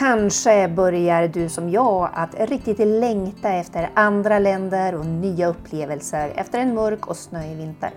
Kanske 0.00 0.68
börjar 0.68 1.28
du 1.28 1.48
som 1.48 1.70
jag 1.70 2.10
att 2.12 2.34
riktigt 2.50 2.78
längta 2.78 3.48
efter 3.48 3.90
andra 3.94 4.38
länder 4.38 4.94
och 4.94 5.06
nya 5.06 5.48
upplevelser 5.48 6.32
efter 6.36 6.58
en 6.58 6.74
mörk 6.74 7.06
och 7.06 7.16
snöig 7.16 7.56
vinter. 7.56 7.90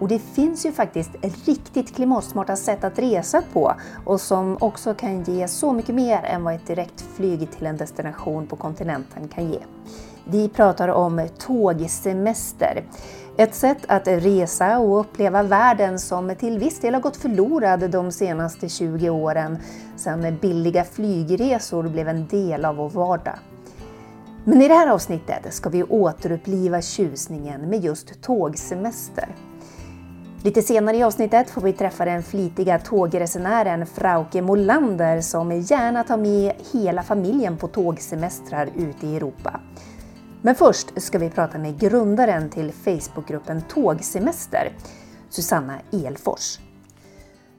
Och 0.00 0.08
det 0.08 0.18
finns 0.18 0.66
ju 0.66 0.72
faktiskt 0.72 1.10
riktigt 1.46 1.94
klimatsmarta 1.94 2.56
sätt 2.56 2.84
att 2.84 2.98
resa 2.98 3.42
på 3.52 3.74
och 4.04 4.20
som 4.20 4.56
också 4.60 4.94
kan 4.94 5.22
ge 5.22 5.48
så 5.48 5.72
mycket 5.72 5.94
mer 5.94 6.22
än 6.24 6.44
vad 6.44 6.54
ett 6.54 6.66
direkt 6.66 7.04
flyg 7.16 7.50
till 7.50 7.66
en 7.66 7.76
destination 7.76 8.46
på 8.46 8.56
kontinenten 8.56 9.28
kan 9.28 9.50
ge. 9.50 9.58
Vi 10.24 10.48
pratar 10.48 10.88
om 10.88 11.28
tågsemester. 11.38 12.84
Ett 13.40 13.54
sätt 13.54 13.78
att 13.88 14.08
resa 14.08 14.78
och 14.78 15.00
uppleva 15.00 15.42
världen 15.42 15.98
som 15.98 16.34
till 16.34 16.58
viss 16.58 16.80
del 16.80 16.94
har 16.94 17.00
gått 17.00 17.16
förlorad 17.16 17.90
de 17.90 18.12
senaste 18.12 18.68
20 18.68 19.10
åren 19.10 19.58
sedan 19.96 20.38
billiga 20.40 20.84
flygresor 20.84 21.88
blev 21.88 22.08
en 22.08 22.26
del 22.26 22.64
av 22.64 22.76
vår 22.76 22.88
vardag. 22.88 23.38
Men 24.44 24.62
i 24.62 24.68
det 24.68 24.74
här 24.74 24.88
avsnittet 24.88 25.54
ska 25.54 25.70
vi 25.70 25.82
återuppliva 25.82 26.82
tjusningen 26.82 27.60
med 27.60 27.84
just 27.84 28.22
tågsemester. 28.22 29.28
Lite 30.44 30.62
senare 30.62 30.96
i 30.96 31.02
avsnittet 31.02 31.50
får 31.50 31.60
vi 31.60 31.72
träffa 31.72 32.04
den 32.04 32.22
flitiga 32.22 32.78
tågresenären 32.78 33.86
Frauke 33.86 34.42
Molander 34.42 35.20
som 35.20 35.52
gärna 35.52 36.04
tar 36.04 36.16
med 36.16 36.52
hela 36.72 37.02
familjen 37.02 37.56
på 37.56 37.68
tågsemestrar 37.68 38.68
ute 38.76 39.06
i 39.06 39.16
Europa. 39.16 39.60
Men 40.42 40.54
först 40.54 41.02
ska 41.02 41.18
vi 41.18 41.30
prata 41.30 41.58
med 41.58 41.80
grundaren 41.80 42.50
till 42.50 42.72
Facebookgruppen 42.72 43.62
Tågsemester, 43.62 44.72
Susanna 45.30 45.80
Elfors. 45.92 46.58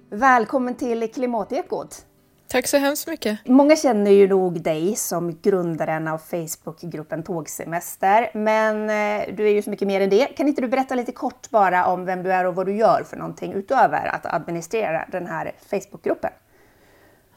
Välkommen 0.10 0.76
till 0.76 1.12
Klimatekot! 1.14 2.06
Tack 2.48 2.68
så 2.68 2.78
hemskt 2.78 3.08
mycket. 3.08 3.40
Många 3.46 3.76
känner 3.76 4.12
ju 4.12 4.28
nog 4.28 4.62
dig 4.62 4.96
som 4.96 5.40
grundaren 5.42 6.08
av 6.08 6.18
Facebookgruppen 6.18 7.24
Tågsemester, 7.24 8.32
men 8.34 8.90
eh, 8.90 9.36
du 9.36 9.48
är 9.48 9.54
ju 9.54 9.62
så 9.62 9.70
mycket 9.70 9.88
mer 9.88 10.02
än 10.02 10.10
det. 10.10 10.26
Kan 10.26 10.48
inte 10.48 10.62
du 10.62 10.68
berätta 10.68 10.96
lite 10.96 11.12
kort 11.12 11.50
bara 11.50 11.86
om 11.86 12.06
vem 12.06 12.24
du 12.24 12.34
är 12.34 12.46
och 12.46 12.56
vad 12.56 12.66
du 12.66 12.76
gör 12.76 13.04
för 13.04 13.18
någonting 13.18 13.54
utöver 13.54 14.08
att 14.08 14.26
administrera 14.26 15.06
den 15.12 15.28
här 15.28 15.52
Facebookgruppen? 15.70 16.32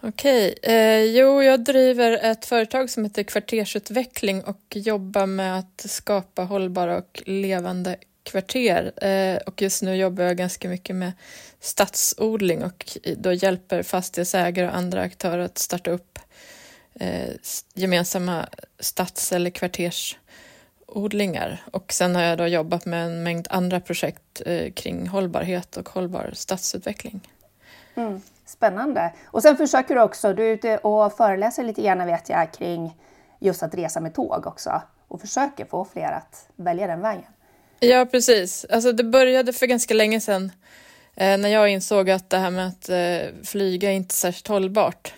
Okej, 0.06 0.55
eh, 0.62 1.02
jo 1.02 1.42
jag 1.42 1.64
driver 1.64 2.19
ett 2.22 2.44
företag 2.44 2.91
som 2.91 3.05
heter 3.05 3.22
Kvartersutveckling 3.22 4.42
och 4.42 4.60
jobbar 4.70 5.27
med 5.27 5.58
att 5.58 5.84
skapa 5.88 6.42
hållbara 6.42 6.97
och 6.97 7.22
levande 7.27 7.97
kvarter. 8.22 9.05
Eh, 9.05 9.36
och 9.36 9.62
just 9.62 9.82
nu 9.82 9.97
jobbar 9.97 10.25
jag 10.25 10.36
ganska 10.36 10.69
mycket 10.69 10.97
med 10.97 11.12
stadsodling 11.60 12.64
och 12.64 12.98
då 13.16 13.32
hjälper 13.32 13.82
fastighetsägare 13.82 14.69
och 14.69 14.77
andra 14.77 15.00
aktörer 15.00 15.38
att 15.38 15.58
starta 15.58 15.91
upp 15.91 16.19
eh, 16.94 17.30
gemensamma 17.75 18.48
stads 18.78 19.32
eller 19.32 19.50
kvartersodlingar. 19.50 21.62
Och 21.70 21.92
sen 21.92 22.14
har 22.14 22.22
jag 22.22 22.38
då 22.38 22.47
jobbat 22.47 22.86
med 22.86 23.06
en 23.06 23.22
mängd 23.22 23.47
andra 23.50 23.80
projekt 23.80 24.42
eh, 24.47 24.72
kring 24.72 25.08
hållbarhet 25.08 25.77
och 25.77 25.88
hållbar 25.88 26.30
stadsutveckling. 26.34 27.20
Mm, 27.94 28.22
spännande. 28.55 29.12
Och 29.27 29.42
sen 29.42 29.56
försöker 29.56 29.94
du 29.94 30.02
också, 30.02 30.33
du 30.33 30.44
är 30.44 30.52
ute 30.52 30.78
och 30.78 31.12
föreläser 31.12 31.64
lite 31.64 31.83
grann 31.83 32.06
vet 32.06 32.28
jag 32.28 32.52
kring 32.52 32.97
just 33.41 33.62
att 33.62 33.74
resa 33.74 34.00
med 34.00 34.14
tåg 34.14 34.47
också 34.47 34.83
och 35.08 35.20
försöker 35.20 35.64
få 35.64 35.84
fler 35.84 36.12
att 36.12 36.48
välja 36.56 36.86
den 36.86 37.00
vägen. 37.00 37.25
Ja, 37.80 38.06
precis. 38.06 38.66
Alltså 38.70 38.92
det 38.92 39.05
började 39.05 39.52
för 39.52 39.66
ganska 39.66 39.94
länge 39.94 40.20
sedan 40.20 40.52
eh, 41.16 41.38
när 41.38 41.48
jag 41.48 41.69
insåg 41.69 42.10
att 42.10 42.30
det 42.30 42.38
här 42.38 42.50
med 42.50 42.66
att 42.69 42.88
eh, 42.88 43.44
flyga 43.44 43.91
är 43.91 43.94
inte 43.94 44.14
särskilt 44.14 44.48
hållbart. 44.48 45.14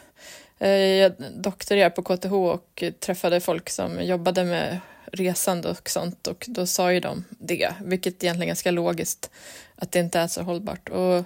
Eh, 0.58 0.70
jag 0.70 1.12
doktorerade 1.34 1.91
på 1.91 2.02
KTH 2.02 2.32
och 2.32 2.84
träffade 3.00 3.41
folk 3.41 3.70
som 3.70 4.04
jobbade 4.04 4.44
med 4.44 4.80
resande 5.12 5.69
och 5.69 5.91
sånt 5.91 6.26
och 6.26 6.44
då 6.48 6.66
sa 6.66 6.92
ju 6.92 7.00
de 7.00 7.25
det, 7.30 7.69
vilket 7.84 8.25
egentligen 8.25 8.42
är 8.42 8.46
ganska 8.46 8.70
logiskt, 8.70 9.30
att 9.76 9.92
det 9.92 9.98
inte 9.98 10.19
är 10.19 10.26
så 10.26 10.42
hållbart. 10.42 10.88
Och 10.88 11.25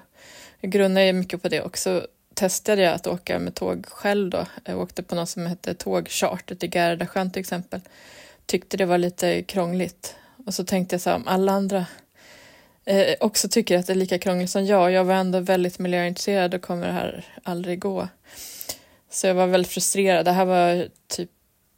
jag 0.60 0.71
grundade 0.71 1.12
mycket 1.12 1.43
på 1.43 1.48
det 1.48 1.62
också 1.62 2.06
testade 2.34 2.82
jag 2.82 2.94
att 2.94 3.06
åka 3.06 3.38
med 3.38 3.54
tåg 3.54 3.87
själv 3.87 4.31
då. 4.31 4.47
Jag 4.65 4.81
åkte 4.81 5.03
på 5.03 5.15
något 5.15 5.28
som 5.28 5.47
hette 5.47 5.75
tågcharter 5.75 6.54
till 6.54 6.71
Gardasjön 6.71 7.31
till 7.31 7.41
exempel. 7.41 7.81
Tyckte 8.47 8.76
det 8.76 8.87
var 8.87 8.99
lite 8.99 9.43
krångligt 9.43 10.16
och 10.47 10.54
så 10.54 10.65
tänkte 10.65 10.94
jag 10.94 11.00
så 11.00 11.10
här, 11.10 11.16
om 11.16 11.28
alla 11.28 11.53
andra 11.53 11.87
eh, 12.84 13.15
också 13.20 13.49
tycker 13.49 13.78
att 13.78 13.87
det 13.87 13.93
är 13.93 13.94
lika 13.94 14.19
krångligt 14.19 14.50
som 14.50 14.66
jag, 14.66 14.93
jag 14.93 15.04
var 15.04 15.15
ändå 15.15 15.41
väldigt 15.41 15.78
miljöintresserad, 15.78 16.54
och 16.54 16.62
kommer 16.62 16.87
det 16.87 16.93
här 16.93 17.25
aldrig 17.43 17.78
gå. 17.81 18.09
Så 19.10 19.26
jag 19.26 19.34
var 19.34 19.47
väldigt 19.47 19.72
frustrerad. 19.72 20.25
Det 20.25 20.32
här 20.32 20.44
var 20.44 20.88
typ 21.06 21.31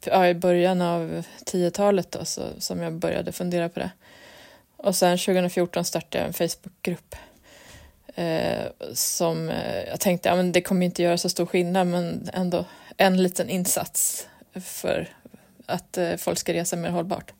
ja, 0.05 0.27
i 0.27 0.33
början 0.33 0.81
av 0.81 1.23
10-talet 1.45 2.11
då, 2.11 2.25
så, 2.25 2.41
som 2.59 2.81
jag 2.81 2.93
började 2.93 3.31
fundera 3.31 3.69
på 3.69 3.79
det. 3.79 3.91
Och 4.77 4.95
sen 4.95 5.17
2014 5.17 5.85
startade 5.85 6.17
jag 6.17 6.27
en 6.27 6.33
Facebookgrupp 6.33 7.15
Eh, 8.15 8.65
som 8.93 9.49
eh, 9.49 9.83
jag 9.83 9.99
tänkte, 9.99 10.29
ja 10.29 10.35
men 10.35 10.51
det 10.51 10.61
kommer 10.61 10.85
inte 10.85 11.03
göra 11.03 11.17
så 11.17 11.29
stor 11.29 11.45
skillnad, 11.45 11.87
men 11.87 12.29
ändå 12.33 12.65
en 12.97 13.23
liten 13.23 13.49
insats 13.49 14.27
för 14.61 15.09
att 15.65 15.97
eh, 15.97 16.15
folk 16.15 16.37
ska 16.37 16.53
resa 16.53 16.75
mer 16.75 16.89
hållbart. 16.89 17.33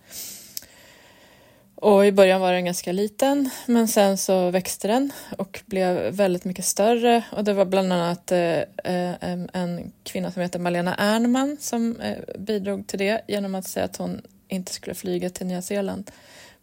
Och 1.76 2.06
i 2.06 2.12
början 2.12 2.42
var 2.42 2.54
den 2.54 2.66
ganska 2.66 2.92
liten, 2.92 3.50
men 3.66 3.88
sen 3.88 4.18
så 4.18 4.50
växte 4.50 4.88
den 4.88 5.12
och 5.38 5.62
blev 5.66 6.14
väldigt 6.14 6.46
mycket 6.46 6.66
större. 6.66 7.24
Och 7.32 7.44
det 7.44 7.54
var 7.54 7.66
bland 7.66 7.94
annat 7.94 8.32
eh, 8.32 8.60
eh 8.84 9.14
en 9.54 9.92
kvinna 10.04 10.32
som 10.32 10.42
heter 10.42 10.60
Malena 10.60 10.96
Ernman 10.96 11.58
som 11.60 12.02
eh, 12.02 12.18
bidrog 12.40 12.88
till 12.88 13.00
det 13.00 13.22
genom 13.28 13.56
att 13.56 13.68
säga 13.68 13.86
att 13.86 13.98
hon 13.98 14.22
inte 14.48 14.74
skulle 14.74 14.96
flyga 14.96 15.30
till 15.30 15.48
Nya 15.48 15.62
Zeeland 15.62 16.12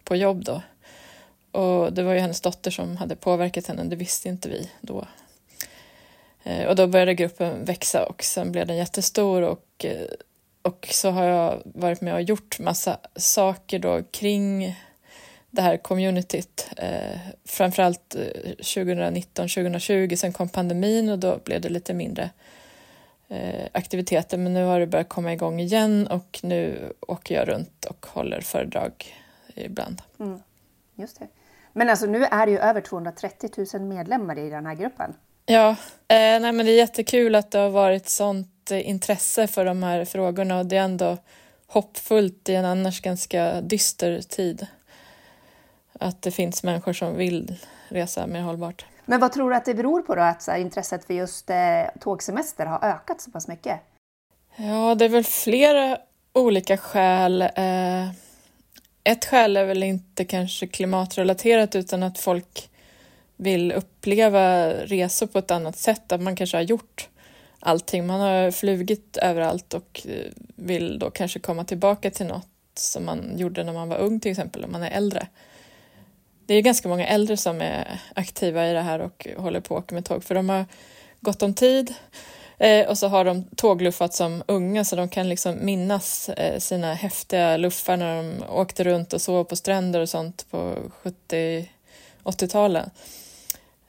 på 0.04 0.16
jobb 0.16 0.44
då. 0.44 0.62
Och 1.52 1.92
det 1.92 2.02
var 2.02 2.12
ju 2.12 2.20
hennes 2.20 2.40
dotter 2.40 2.70
som 2.70 2.96
hade 2.96 3.16
påverkat 3.16 3.66
henne, 3.66 3.84
det 3.84 3.96
visste 3.96 4.28
inte 4.28 4.48
vi 4.48 4.70
då. 4.80 5.06
Eh, 6.42 6.66
och 6.66 6.76
då 6.76 6.86
började 6.86 7.14
gruppen 7.14 7.64
växa 7.64 8.06
och 8.06 8.24
sen 8.24 8.52
blev 8.52 8.66
den 8.66 8.76
jättestor 8.76 9.42
och, 9.42 9.84
eh, 9.84 10.06
och 10.62 10.88
så 10.90 11.10
har 11.10 11.24
jag 11.24 11.62
varit 11.64 12.00
med 12.00 12.14
och 12.14 12.22
gjort 12.22 12.58
massa 12.58 12.98
saker 13.16 13.78
då 13.78 14.02
kring 14.10 14.76
det 15.50 15.62
här 15.62 15.76
communityt. 15.76 16.70
Eh, 16.76 17.18
framförallt 17.44 18.14
eh, 18.14 18.50
2019, 18.50 19.48
2020, 19.48 20.16
sen 20.16 20.32
kom 20.32 20.48
pandemin 20.48 21.08
och 21.08 21.18
då 21.18 21.38
blev 21.44 21.60
det 21.60 21.68
lite 21.68 21.94
mindre 21.94 22.30
eh, 23.28 23.66
aktiviteter. 23.72 24.38
Men 24.38 24.54
nu 24.54 24.64
har 24.64 24.80
det 24.80 24.86
börjat 24.86 25.08
komma 25.08 25.32
igång 25.32 25.60
igen 25.60 26.06
och 26.06 26.40
nu 26.42 26.92
åker 27.00 27.34
jag 27.34 27.48
runt 27.48 27.84
och 27.84 28.06
håller 28.06 28.40
föredrag 28.40 29.16
ibland. 29.54 30.02
Mm, 30.20 30.42
just 30.94 31.18
det. 31.18 31.28
Men 31.72 31.90
alltså 31.90 32.06
nu 32.06 32.24
är 32.24 32.46
det 32.46 32.52
ju 32.52 32.58
över 32.58 32.80
230 32.80 33.50
000 33.74 33.82
medlemmar 33.82 34.38
i 34.38 34.50
den 34.50 34.66
här 34.66 34.74
gruppen. 34.74 35.14
Ja, 35.46 35.68
eh, 36.08 36.40
nej, 36.40 36.52
men 36.52 36.66
det 36.66 36.72
är 36.72 36.76
jättekul 36.76 37.34
att 37.34 37.50
det 37.50 37.58
har 37.58 37.70
varit 37.70 38.08
sånt 38.08 38.70
eh, 38.70 38.88
intresse 38.88 39.46
för 39.46 39.64
de 39.64 39.82
här 39.82 40.04
frågorna 40.04 40.58
och 40.58 40.66
det 40.66 40.76
är 40.76 40.82
ändå 40.82 41.18
hoppfullt 41.66 42.48
i 42.48 42.54
en 42.54 42.64
annars 42.64 43.00
ganska 43.00 43.60
dyster 43.60 44.20
tid 44.20 44.66
att 46.00 46.22
det 46.22 46.30
finns 46.30 46.62
människor 46.62 46.92
som 46.92 47.16
vill 47.16 47.56
resa 47.88 48.26
mer 48.26 48.40
hållbart. 48.40 48.84
Men 49.04 49.20
vad 49.20 49.32
tror 49.32 49.50
du 49.50 49.56
att 49.56 49.64
det 49.64 49.74
beror 49.74 50.02
på 50.02 50.14
då, 50.14 50.22
att 50.22 50.46
här, 50.46 50.58
intresset 50.58 51.04
för 51.04 51.14
just 51.14 51.50
eh, 51.50 51.56
tågsemester 52.00 52.66
har 52.66 52.84
ökat 52.84 53.20
så 53.20 53.30
pass 53.30 53.48
mycket? 53.48 53.80
Ja, 54.56 54.94
det 54.94 55.04
är 55.04 55.08
väl 55.08 55.24
flera 55.24 55.98
olika 56.32 56.76
skäl. 56.76 57.42
Eh, 57.42 58.08
ett 59.04 59.24
skäl 59.24 59.56
är 59.56 59.64
väl 59.64 59.82
inte 59.82 60.24
kanske 60.24 60.66
klimatrelaterat 60.66 61.76
utan 61.76 62.02
att 62.02 62.18
folk 62.18 62.70
vill 63.36 63.72
uppleva 63.72 64.72
resor 64.72 65.26
på 65.26 65.38
ett 65.38 65.50
annat 65.50 65.78
sätt, 65.78 66.12
att 66.12 66.20
man 66.20 66.36
kanske 66.36 66.56
har 66.56 66.62
gjort 66.62 67.08
allting. 67.60 68.06
Man 68.06 68.20
har 68.20 68.50
flugit 68.50 69.16
överallt 69.16 69.74
och 69.74 70.02
eh, 70.04 70.32
vill 70.56 70.98
då 70.98 71.10
kanske 71.10 71.38
komma 71.38 71.64
tillbaka 71.64 72.10
till 72.10 72.26
något 72.26 72.48
som 72.74 73.04
man 73.04 73.38
gjorde 73.38 73.64
när 73.64 73.72
man 73.72 73.88
var 73.88 73.98
ung 73.98 74.20
till 74.20 74.30
exempel, 74.30 74.64
om 74.64 74.72
man 74.72 74.82
är 74.82 74.90
äldre 74.90 75.28
det 76.50 76.54
är 76.54 76.62
ganska 76.62 76.88
många 76.88 77.06
äldre 77.06 77.36
som 77.36 77.60
är 77.60 78.00
aktiva 78.14 78.68
i 78.68 78.72
det 78.72 78.80
här 78.80 78.98
och 79.00 79.26
håller 79.36 79.60
på 79.60 79.76
att 79.76 79.84
åka 79.84 79.94
med 79.94 80.04
tåg 80.04 80.24
för 80.24 80.34
de 80.34 80.48
har 80.48 80.66
gott 81.20 81.42
om 81.42 81.54
tid 81.54 81.94
eh, 82.60 82.88
och 82.88 82.98
så 82.98 83.08
har 83.08 83.24
de 83.24 83.44
tågluffat 83.56 84.14
som 84.14 84.42
unga 84.46 84.84
så 84.84 84.96
de 84.96 85.08
kan 85.08 85.28
liksom 85.28 85.64
minnas 85.64 86.28
eh, 86.28 86.58
sina 86.58 86.94
häftiga 86.94 87.56
luffar 87.56 87.96
när 87.96 88.16
de 88.16 88.44
åkte 88.48 88.84
runt 88.84 89.12
och 89.12 89.20
sov 89.20 89.44
på 89.44 89.56
stränder 89.56 90.00
och 90.00 90.08
sånt 90.08 90.46
på 90.50 90.76
70-80-talen. 92.22 92.90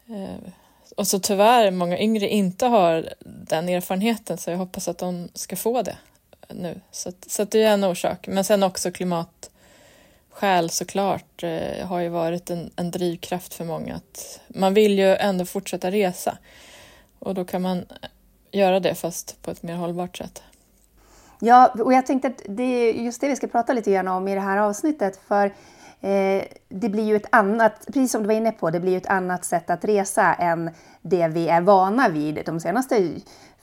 Eh, 0.07 0.51
och 0.95 1.07
så 1.07 1.19
tyvärr 1.19 1.71
många 1.71 1.99
yngre 1.99 2.27
inte 2.27 2.65
har 2.65 3.13
den 3.25 3.69
erfarenheten 3.69 4.37
så 4.37 4.51
jag 4.51 4.57
hoppas 4.57 4.87
att 4.87 4.97
de 4.97 5.29
ska 5.33 5.55
få 5.55 5.81
det 5.81 5.97
nu. 6.49 6.81
Så, 6.91 7.11
så 7.27 7.43
det 7.43 7.63
är 7.63 7.73
en 7.73 7.83
orsak. 7.83 8.27
Men 8.27 8.43
sen 8.43 8.63
också 8.63 8.91
klimat 8.91 9.49
skäl 10.29 10.69
såklart 10.69 11.43
eh, 11.43 11.87
har 11.87 11.99
ju 11.99 12.09
varit 12.09 12.49
en, 12.49 12.71
en 12.75 12.91
drivkraft 12.91 13.53
för 13.53 13.65
många. 13.65 13.95
Att 13.95 14.39
man 14.47 14.73
vill 14.73 14.99
ju 14.99 15.15
ändå 15.15 15.45
fortsätta 15.45 15.91
resa 15.91 16.37
och 17.19 17.33
då 17.33 17.45
kan 17.45 17.61
man 17.61 17.85
göra 18.51 18.79
det 18.79 18.95
fast 18.95 19.41
på 19.41 19.51
ett 19.51 19.63
mer 19.63 19.75
hållbart 19.75 20.17
sätt. 20.17 20.43
Ja, 21.39 21.73
och 21.79 21.93
jag 21.93 22.05
tänkte 22.05 22.27
att 22.27 22.41
det 22.45 22.63
är 22.63 22.93
just 22.93 23.21
det 23.21 23.27
vi 23.27 23.35
ska 23.35 23.47
prata 23.47 23.73
lite 23.73 23.91
grann 23.91 24.07
om 24.07 24.27
i 24.27 24.35
det 24.35 24.41
här 24.41 24.57
avsnittet. 24.57 25.19
För 25.27 25.45
eh, 26.01 26.43
det 26.69 26.89
blir 26.89 27.03
ju 27.03 27.15
ett 27.15 27.27
annat, 27.29 27.85
precis 27.85 28.11
som 28.11 28.21
du 28.21 28.27
var 28.27 28.35
inne 28.35 28.51
på, 28.51 28.69
det 28.69 28.79
blir 28.79 28.91
ju 28.91 28.97
ett 28.97 29.07
annat 29.07 29.45
sätt 29.45 29.69
att 29.69 29.85
resa 29.85 30.33
än 30.33 30.69
det 31.01 31.27
vi 31.27 31.47
är 31.47 31.61
vana 31.61 32.09
vid 32.09 32.41
de 32.45 32.59
senaste 32.59 33.11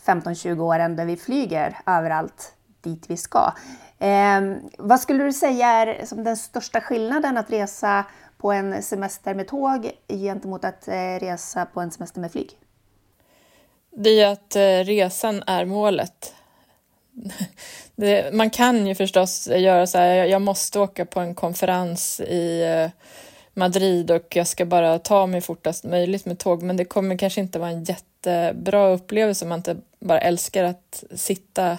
15-20 0.04 0.60
åren 0.60 0.96
där 0.96 1.04
vi 1.04 1.16
flyger 1.16 1.78
överallt 1.86 2.52
dit 2.80 3.04
vi 3.10 3.16
ska. 3.16 3.52
Eh, 3.98 4.40
vad 4.78 5.00
skulle 5.00 5.24
du 5.24 5.32
säga 5.32 5.68
är 5.68 6.06
som 6.06 6.24
den 6.24 6.36
största 6.36 6.80
skillnaden 6.80 7.36
att 7.36 7.50
resa 7.50 8.04
på 8.38 8.52
en 8.52 8.82
semester 8.82 9.34
med 9.34 9.48
tåg 9.48 9.90
gentemot 10.08 10.64
att 10.64 10.88
eh, 10.88 10.94
resa 11.20 11.66
på 11.66 11.80
en 11.80 11.90
semester 11.90 12.20
med 12.20 12.32
flyg? 12.32 12.58
Det 13.90 14.20
är 14.20 14.26
att 14.26 14.56
eh, 14.56 14.84
resan 14.84 15.42
är 15.46 15.64
målet. 15.64 16.34
Det, 17.96 18.34
man 18.34 18.50
kan 18.50 18.86
ju 18.86 18.94
förstås 18.94 19.48
göra 19.48 19.86
så 19.86 19.98
här, 19.98 20.24
jag 20.24 20.42
måste 20.42 20.80
åka 20.80 21.04
på 21.04 21.20
en 21.20 21.34
konferens 21.34 22.20
i 22.20 22.62
eh, 22.62 22.90
Madrid 23.54 24.10
och 24.10 24.36
jag 24.36 24.46
ska 24.46 24.64
bara 24.64 24.98
ta 24.98 25.26
mig 25.26 25.40
fortast 25.40 25.84
möjligt 25.84 26.26
med 26.26 26.38
tåg, 26.38 26.62
men 26.62 26.76
det 26.76 26.84
kommer 26.84 27.18
kanske 27.18 27.40
inte 27.40 27.58
vara 27.58 27.70
en 27.70 27.84
jättebra 27.84 28.88
upplevelse 28.88 29.44
om 29.44 29.48
man 29.48 29.58
inte 29.58 29.76
bara 30.00 30.20
älskar 30.20 30.64
att 30.64 31.04
sitta 31.14 31.78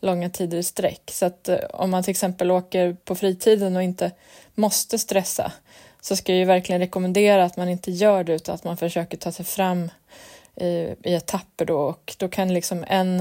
långa 0.00 0.30
tider 0.30 0.58
i 0.58 0.62
sträck. 0.62 1.10
Så 1.12 1.26
att 1.26 1.48
eh, 1.48 1.58
om 1.72 1.90
man 1.90 2.02
till 2.02 2.10
exempel 2.10 2.50
åker 2.50 2.96
på 3.04 3.14
fritiden 3.14 3.76
och 3.76 3.82
inte 3.82 4.10
måste 4.54 4.98
stressa 4.98 5.52
så 6.00 6.16
ska 6.16 6.32
jag 6.32 6.38
ju 6.38 6.44
verkligen 6.44 6.80
rekommendera 6.80 7.44
att 7.44 7.56
man 7.56 7.68
inte 7.68 7.90
gör 7.90 8.24
det 8.24 8.34
utan 8.34 8.54
att 8.54 8.64
man 8.64 8.76
försöker 8.76 9.16
ta 9.16 9.32
sig 9.32 9.44
fram 9.44 9.90
i, 10.60 10.94
i 11.02 11.14
etapper 11.14 11.64
då 11.64 11.78
och 11.78 12.14
då 12.18 12.28
kan 12.28 12.54
liksom 12.54 12.84
en 12.88 13.20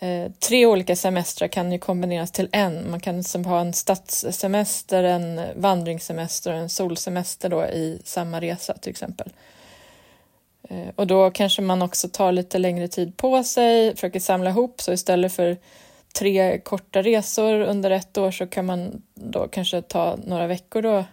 eh, 0.00 0.32
tre 0.48 0.66
olika 0.66 0.96
semestrar 0.96 1.48
kan 1.48 1.72
ju 1.72 1.78
kombineras 1.78 2.32
till 2.32 2.48
en. 2.52 2.90
Man 2.90 3.00
kan 3.00 3.16
liksom 3.16 3.44
ha 3.44 3.60
en 3.60 3.72
stadssemester, 3.72 5.04
en 5.04 5.40
vandringssemester 5.56 6.52
och 6.52 6.58
en 6.58 6.68
solsemester 6.68 7.48
då 7.48 7.64
i 7.64 8.00
samma 8.04 8.40
resa 8.40 8.74
till 8.74 8.90
exempel. 8.90 9.32
Eh, 10.68 10.88
och 10.96 11.06
då 11.06 11.30
kanske 11.30 11.62
man 11.62 11.82
också 11.82 12.08
tar 12.08 12.32
lite 12.32 12.58
längre 12.58 12.88
tid 12.88 13.16
på 13.16 13.44
sig, 13.44 13.94
försöker 13.94 14.20
samla 14.20 14.50
ihop 14.50 14.80
så 14.80 14.92
istället 14.92 15.32
för 15.32 15.56
tre 16.18 16.58
korta 16.58 17.02
resor 17.02 17.60
under 17.60 17.90
ett 17.90 18.18
år 18.18 18.30
så 18.30 18.46
kan 18.46 18.66
man 18.66 19.02
då 19.14 19.48
kanske 19.48 19.82
ta 19.82 20.18
några 20.24 20.46
veckor 20.46 20.82
då 20.82 21.04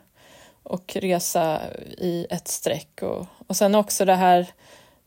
och 0.63 0.95
resa 0.95 1.61
i 1.97 2.27
ett 2.29 2.47
streck. 2.47 3.01
Och, 3.01 3.25
och 3.47 3.55
sen 3.55 3.75
också 3.75 4.05
det 4.05 4.15
här 4.15 4.47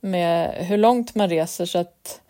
med 0.00 0.66
hur 0.66 0.76
långt 0.76 1.14
man 1.14 1.28
reser 1.28 1.64
så 1.64 1.78
att 1.78 2.20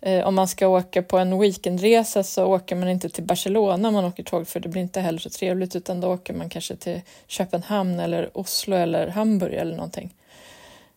eh, 0.00 0.26
om 0.26 0.34
man 0.34 0.48
ska 0.48 0.68
åka 0.68 1.02
på 1.02 1.18
en 1.18 1.38
weekendresa 1.38 2.22
så 2.22 2.46
åker 2.46 2.76
man 2.76 2.88
inte 2.88 3.08
till 3.08 3.24
Barcelona 3.24 3.88
om 3.88 3.94
man 3.94 4.04
åker 4.04 4.22
tåg 4.22 4.48
för 4.48 4.60
det 4.60 4.68
blir 4.68 4.82
inte 4.82 5.00
heller 5.00 5.18
så 5.18 5.30
trevligt 5.30 5.76
utan 5.76 6.00
då 6.00 6.14
åker 6.14 6.34
man 6.34 6.48
kanske 6.48 6.76
till 6.76 7.00
Köpenhamn 7.26 8.00
eller 8.00 8.38
Oslo 8.38 8.76
eller 8.76 9.08
Hamburg 9.08 9.54
eller 9.54 9.76
någonting. 9.76 10.14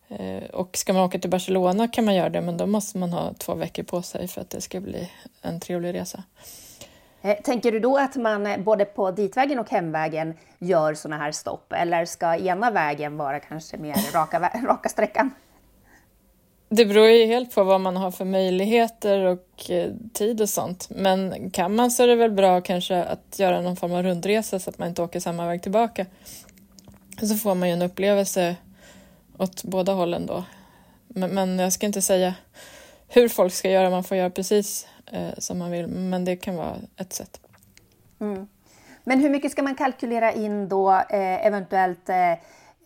Eh, 0.09 0.49
och 0.49 0.77
ska 0.77 0.93
man 0.93 1.03
åka 1.03 1.19
till 1.19 1.29
Barcelona 1.29 1.87
kan 1.87 2.05
man 2.05 2.15
göra 2.15 2.29
det 2.29 2.41
men 2.41 2.57
då 2.57 2.65
måste 2.65 2.97
man 2.97 3.13
ha 3.13 3.33
två 3.33 3.55
veckor 3.55 3.83
på 3.83 4.01
sig 4.01 4.27
för 4.27 4.41
att 4.41 4.49
det 4.49 4.61
ska 4.61 4.79
bli 4.79 5.11
en 5.41 5.59
trevlig 5.59 5.93
resa. 5.93 6.23
Eh, 7.21 7.37
tänker 7.43 7.71
du 7.71 7.79
då 7.79 7.97
att 7.97 8.15
man 8.15 8.47
eh, 8.47 8.59
både 8.59 8.85
på 8.85 9.11
ditvägen 9.11 9.59
och 9.59 9.69
hemvägen 9.69 10.33
gör 10.59 10.93
sådana 10.93 11.23
här 11.23 11.31
stopp 11.31 11.73
eller 11.73 12.05
ska 12.05 12.35
ena 12.35 12.71
vägen 12.71 13.17
vara 13.17 13.39
kanske 13.39 13.77
mer 13.77 14.13
raka, 14.13 14.39
raka 14.63 14.89
sträckan? 14.89 15.31
Det 16.69 16.85
beror 16.85 17.07
ju 17.07 17.25
helt 17.25 17.55
på 17.55 17.63
vad 17.63 17.81
man 17.81 17.97
har 17.97 18.11
för 18.11 18.25
möjligheter 18.25 19.19
och 19.19 19.71
eh, 19.71 19.91
tid 20.13 20.41
och 20.41 20.49
sånt. 20.49 20.87
Men 20.89 21.51
kan 21.51 21.75
man 21.75 21.91
så 21.91 22.03
är 22.03 22.07
det 22.07 22.15
väl 22.15 22.31
bra 22.31 22.61
kanske 22.61 23.03
att 23.03 23.39
göra 23.39 23.61
någon 23.61 23.75
form 23.75 23.93
av 23.93 24.03
rundresa 24.03 24.59
så 24.59 24.69
att 24.69 24.77
man 24.77 24.87
inte 24.87 25.01
åker 25.01 25.19
samma 25.19 25.47
väg 25.47 25.63
tillbaka. 25.63 26.05
Så 27.21 27.35
får 27.35 27.55
man 27.55 27.67
ju 27.69 27.73
en 27.73 27.81
upplevelse 27.81 28.55
åt 29.37 29.63
båda 29.63 29.93
hållen 29.93 30.25
då. 30.25 30.43
Men, 31.07 31.29
men 31.29 31.59
jag 31.59 31.73
ska 31.73 31.85
inte 31.85 32.01
säga 32.01 32.33
hur 33.07 33.29
folk 33.29 33.53
ska 33.53 33.69
göra, 33.69 33.89
man 33.89 34.03
får 34.03 34.17
göra 34.17 34.29
precis 34.29 34.87
eh, 35.11 35.29
som 35.37 35.57
man 35.57 35.71
vill, 35.71 35.87
men 35.87 36.25
det 36.25 36.35
kan 36.35 36.55
vara 36.55 36.75
ett 36.97 37.13
sätt. 37.13 37.39
Mm. 38.19 38.47
Men 39.03 39.19
hur 39.19 39.29
mycket 39.29 39.51
ska 39.51 39.63
man 39.63 39.75
kalkylera 39.75 40.33
in 40.33 40.69
då 40.69 40.91
eh, 40.91 41.45
eventuellt 41.45 42.09
eh, 42.09 42.33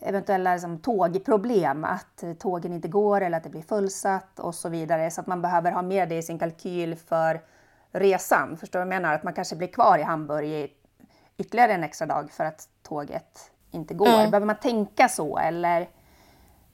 eventuella 0.04 0.52
liksom, 0.52 0.78
tågproblem, 0.78 1.84
att 1.84 2.24
tågen 2.38 2.72
inte 2.72 2.88
går 2.88 3.20
eller 3.20 3.36
att 3.36 3.44
det 3.44 3.50
blir 3.50 3.62
fullsatt 3.62 4.38
och 4.38 4.54
så 4.54 4.68
vidare, 4.68 5.10
så 5.10 5.20
att 5.20 5.26
man 5.26 5.42
behöver 5.42 5.72
ha 5.72 5.82
med 5.82 6.08
det 6.08 6.16
i 6.16 6.22
sin 6.22 6.38
kalkyl 6.38 6.96
för 6.96 7.40
resan. 7.92 8.56
Förstår 8.56 8.78
du 8.78 8.84
vad 8.84 8.94
jag 8.94 9.02
menar? 9.02 9.14
Att 9.14 9.22
man 9.22 9.32
kanske 9.32 9.56
blir 9.56 9.68
kvar 9.68 9.98
i 9.98 10.02
Hamburg 10.02 10.48
i 10.48 10.68
ytterligare 11.38 11.72
en 11.72 11.84
extra 11.84 12.06
dag 12.06 12.30
för 12.30 12.44
att 12.44 12.68
tåget 12.82 13.50
inte 13.70 13.94
går. 13.94 14.08
Ja. 14.08 14.16
Behöver 14.16 14.46
man 14.46 14.56
tänka 14.56 15.08
så 15.08 15.38
eller? 15.38 15.88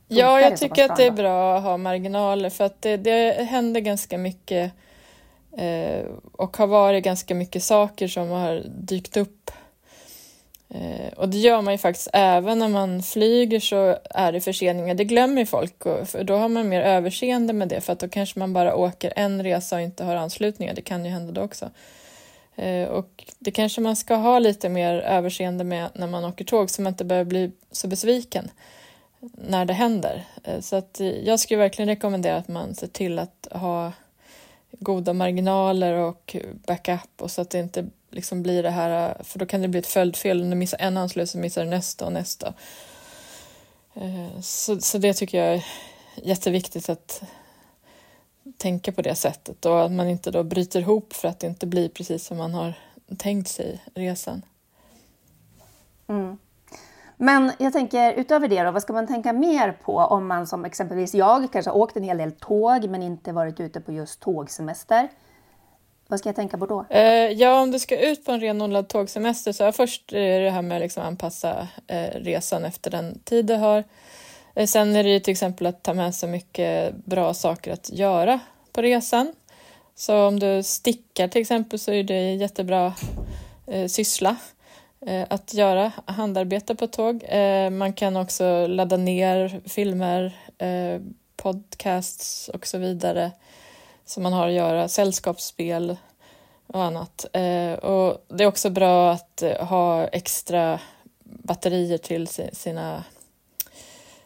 Ja, 0.09 0.41
jag 0.41 0.57
tycker 0.57 0.91
att 0.91 0.97
det 0.97 1.07
är 1.07 1.11
bra 1.11 1.57
att 1.57 1.63
ha 1.63 1.77
marginaler 1.77 2.51
för 2.51 2.65
att 2.65 2.83
det, 2.83 2.97
det 2.97 3.45
händer 3.45 3.81
ganska 3.81 4.19
mycket 4.19 4.73
eh, 5.57 6.05
och 6.33 6.57
har 6.57 6.67
varit 6.67 7.05
ganska 7.05 7.35
mycket 7.35 7.63
saker 7.63 8.09
som 8.09 8.29
har 8.29 8.63
dykt 8.69 9.17
upp. 9.17 9.51
Eh, 10.75 11.13
och 11.17 11.29
det 11.29 11.39
gör 11.39 11.63
man 11.63 11.75
ju 11.75 11.79
faktiskt 11.79 12.09
även 12.13 12.59
när 12.59 12.69
man 12.69 13.03
flyger 13.03 13.61
så 13.61 13.99
är 14.11 14.33
det 14.33 14.41
förseningar. 14.41 14.95
Det 14.95 15.05
glömmer 15.05 15.45
folk 15.45 15.87
och 15.87 16.09
för 16.09 16.25
då 16.25 16.37
har 16.37 16.49
man 16.49 16.69
mer 16.69 16.81
överseende 16.81 17.53
med 17.53 17.69
det 17.69 17.81
för 17.81 17.93
att 17.93 17.99
då 17.99 18.09
kanske 18.09 18.39
man 18.39 18.53
bara 18.53 18.77
åker 18.77 19.13
en 19.17 19.43
resa 19.43 19.77
och 19.77 19.83
inte 19.83 20.05
har 20.05 20.17
anslutningar. 20.17 20.75
Det 20.75 20.83
kan 20.83 21.05
ju 21.05 21.11
hända 21.11 21.33
då 21.33 21.41
också. 21.41 21.71
Eh, 22.57 22.89
och 22.89 23.25
det 23.39 23.51
kanske 23.51 23.81
man 23.81 23.97
ska 23.97 24.15
ha 24.15 24.39
lite 24.39 24.69
mer 24.69 24.95
överseende 24.95 25.65
med 25.65 25.91
när 25.95 26.07
man 26.07 26.25
åker 26.25 26.45
tåg 26.45 26.71
så 26.71 26.83
man 26.83 26.93
inte 26.93 27.05
behöver 27.05 27.29
bli 27.29 27.53
så 27.71 27.89
besviken 27.89 28.51
när 29.21 29.65
det 29.65 29.75
händer. 29.75 30.25
Eh, 30.45 30.61
så 30.61 30.77
att 30.77 31.01
jag 31.25 31.41
skulle 31.41 31.59
verkligen 31.59 31.89
rekommendera 31.89 32.37
att 32.37 32.49
man 32.49 32.75
ser 32.75 32.87
till 32.87 33.19
att 33.19 33.49
ha 33.51 33.93
goda 34.71 35.13
marginaler 35.13 35.93
och 35.93 36.37
backup 36.67 37.23
och 37.23 37.31
så 37.31 37.43
att 37.43 37.51
det 37.51 37.59
inte 37.59 37.87
liksom 38.11 38.43
blir 38.43 38.63
det 38.63 38.71
här, 38.71 39.23
för 39.25 39.39
då 39.39 39.47
kan 39.47 39.63
det 39.63 39.69
bli 39.69 39.81
ett 39.81 39.87
följdfel. 39.87 40.43
Om 40.43 40.51
du 40.51 40.57
missar 40.57 40.79
en 40.81 40.97
anslutning 40.97 41.27
så 41.27 41.39
missar 41.39 41.65
du 41.65 41.71
nästa 41.71 42.07
och 42.07 42.13
nästa. 42.13 42.55
Eh, 43.95 44.41
så, 44.41 44.81
så 44.81 44.99
det 44.99 45.15
tycker 45.15 45.39
jag 45.39 45.55
är 45.55 45.65
jätteviktigt 46.23 46.89
att 46.89 47.23
tänka 48.57 48.93
på 48.93 49.03
det 49.03 49.15
sättet 49.15 49.67
och 49.67 49.85
att 49.85 49.93
man 49.93 50.09
inte 50.09 50.31
då 50.31 50.43
bryter 50.43 50.81
ihop 50.81 51.13
för 51.13 51.29
att 51.29 51.41
det 51.41 51.47
inte 51.47 51.67
blir 51.67 51.89
precis 51.89 52.27
som 52.27 52.37
man 52.37 52.55
har 52.55 52.75
tänkt 53.19 53.49
sig 53.49 53.81
resan. 53.95 54.43
Mm. 56.09 56.39
Men 57.17 57.53
jag 57.59 57.73
tänker 57.73 58.13
utöver 58.13 58.49
det 58.49 58.63
då, 58.63 58.71
vad 58.71 58.83
ska 58.83 58.93
man 58.93 59.07
tänka 59.07 59.33
mer 59.33 59.73
på 59.85 59.97
om 59.97 60.27
man 60.27 60.47
som 60.47 60.65
exempelvis 60.65 61.15
jag 61.15 61.53
kanske 61.53 61.71
har 61.71 61.79
åkt 61.79 61.97
en 61.97 62.03
hel 62.03 62.19
del 62.19 62.33
tåg 62.33 62.89
men 62.89 63.03
inte 63.03 63.33
varit 63.33 63.61
ute 63.61 63.81
på 63.81 63.93
just 63.93 64.21
tågsemester? 64.21 65.09
Vad 66.11 66.19
ska 66.19 66.29
jag 66.29 66.37
tänka 66.37 66.59
på 66.59 66.67
då? 66.67 66.85
Eh, 66.91 67.03
ja, 67.33 67.61
om 67.61 67.71
du 67.71 67.79
ska 67.79 67.99
ut 67.99 68.25
på 68.25 68.33
en 68.33 68.41
renodlad 68.41 68.89
tågsemester 68.89 69.53
så 69.53 69.65
är 69.65 69.73
först 69.73 70.09
det 70.09 70.51
här 70.51 70.63
med 70.63 70.77
att 70.77 70.83
liksom 70.83 71.03
anpassa 71.03 71.69
eh, 71.87 72.11
resan 72.15 72.65
efter 72.65 72.91
den 72.91 73.19
tid 73.19 73.47
du 73.47 73.55
har. 73.55 73.85
Eh, 74.55 74.67
sen 74.67 74.97
är 74.97 75.05
det 75.05 75.11
ju 75.11 75.21
till 75.21 75.33
exempel 75.33 75.67
att 75.67 75.83
ta 75.83 75.95
med 75.95 76.15
sig 76.15 76.29
mycket 76.29 76.95
bra 77.05 77.35
saker 77.35 77.73
att 77.73 77.91
göra 77.93 78.41
på 78.73 78.83
resan. 78.83 79.33
Så 79.95 80.27
om 80.27 80.41
du 80.41 80.63
stickar 80.63 81.29
till 81.29 81.41
exempel 81.41 81.79
så 81.79 81.93
är 81.93 82.03
det 82.03 82.35
jättebra 82.35 82.95
eh, 83.67 83.87
syssla 83.87 84.37
eh, 85.07 85.27
att 85.31 85.55
göra 85.55 85.93
handarbete 86.05 86.75
på 86.75 86.87
tåg. 86.87 87.25
Eh, 87.29 87.71
man 87.71 87.93
kan 87.93 88.17
också 88.17 88.67
ladda 88.67 88.97
ner 88.97 89.61
filmer, 89.67 90.33
podcasts 91.37 92.49
och 92.49 92.67
så 92.67 92.79
vidare 92.79 93.31
som 94.11 94.23
man 94.23 94.33
har 94.33 94.49
att 94.49 94.55
göra, 94.55 94.89
sällskapsspel 94.89 95.97
och 96.67 96.83
annat. 96.85 97.27
Eh, 97.33 97.73
och 97.73 98.25
det 98.29 98.45
är 98.45 98.49
också 98.49 98.71
bra 98.71 99.13
att 99.13 99.43
eh, 99.43 99.67
ha 99.67 100.07
extra 100.07 100.81
batterier 101.23 101.99
till 101.99 102.29
sina, 102.53 103.05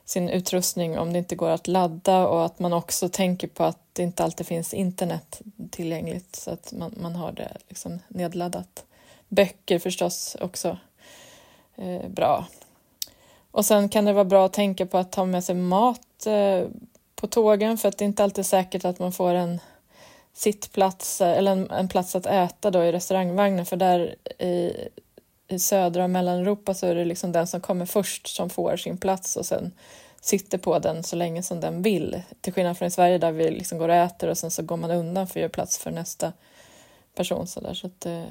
sin 0.05 0.29
utrustning 0.29 0.99
om 0.99 1.13
det 1.13 1.19
inte 1.19 1.37
går 1.37 1.51
att 1.51 1.69
ladda 1.69 2.27
och 2.27 2.45
att 2.45 2.59
man 2.59 2.73
också 2.73 3.09
tänker 3.09 3.49
på 3.49 3.65
att 3.65 3.79
det 3.93 4.03
inte 4.03 4.25
alltid 4.25 4.47
finns 4.47 4.75
internet 4.75 5.43
tillgängligt 5.71 6.37
så 6.37 6.51
att 6.51 6.73
man, 6.73 6.95
man 7.03 7.17
har 7.17 7.33
det 7.33 7.57
liksom 7.69 7.99
nedladdat. 8.09 8.85
Böcker 9.29 9.79
förstås 9.79 10.37
också 10.41 10.79
eh, 11.77 12.09
bra. 12.09 12.47
Och 13.51 13.65
sen 13.65 13.89
kan 13.89 14.05
det 14.05 14.13
vara 14.13 14.25
bra 14.25 14.47
att 14.47 14.53
tänka 14.53 14.87
på 14.87 14.99
att 14.99 15.13
ta 15.13 15.25
med 15.25 15.45
sig 15.45 15.55
mat 15.55 16.27
eh, 16.27 16.69
på 17.17 17.27
tågen 17.27 17.79
för 17.79 17.89
att 17.89 17.99
det 17.99 18.05
är 18.05 18.07
inte 18.07 18.25
alltid 18.25 18.47
säkert 18.47 18.85
att 18.85 18.99
man 18.99 19.13
får 19.13 19.35
en 19.35 19.61
sittplats 20.35 21.21
eh, 21.21 21.39
eller 21.39 21.53
en, 21.53 21.71
en, 21.71 21.89
plats 21.89 22.17
att 22.17 22.27
äta 22.27 22.71
då 22.71 22.85
i 22.85 22.93
restaurangvagnen 22.93 23.67
för 23.67 23.77
där 23.77 24.15
i, 24.39 24.73
i 25.49 25.59
södra 25.59 26.05
och 26.05 26.11
Mellaneuropa 26.11 26.75
så 26.75 26.87
är 26.87 26.95
det 26.95 27.05
liksom 27.05 27.33
den 27.33 27.47
som 27.47 27.61
kommer 27.61 27.87
först 27.87 28.27
som 28.27 28.51
får 28.51 28.77
sin 28.77 28.99
plats 28.99 29.37
och 29.37 29.47
sen 29.47 29.73
sitter 30.21 30.59
på 30.59 30.79
den 30.79 31.03
så 31.03 31.17
länge 31.17 31.43
som 31.43 31.61
den 31.61 31.83
vill. 31.83 32.23
Till 32.41 32.53
skillnad 32.53 32.79
från 32.79 32.89
i 32.89 32.91
Sverige 32.91 33.19
där 33.19 33.33
vi 33.33 33.51
liksom 33.51 33.79
går 33.79 33.89
och 33.89 33.95
äter 33.95 34.31
och 34.31 34.39
sen 34.39 34.51
så 34.51 34.63
går 34.63 34.77
man 34.77 34.91
undan 34.91 35.27
för 35.27 35.33
att 35.33 35.43
göra 35.43 35.49
plats 35.53 35.79
för 35.79 35.91
nästa 35.91 36.33
person. 37.15 37.47
Så, 37.47 37.61
där. 37.61 37.75
så 37.75 37.87
att, 37.87 38.07
eh, 38.07 38.25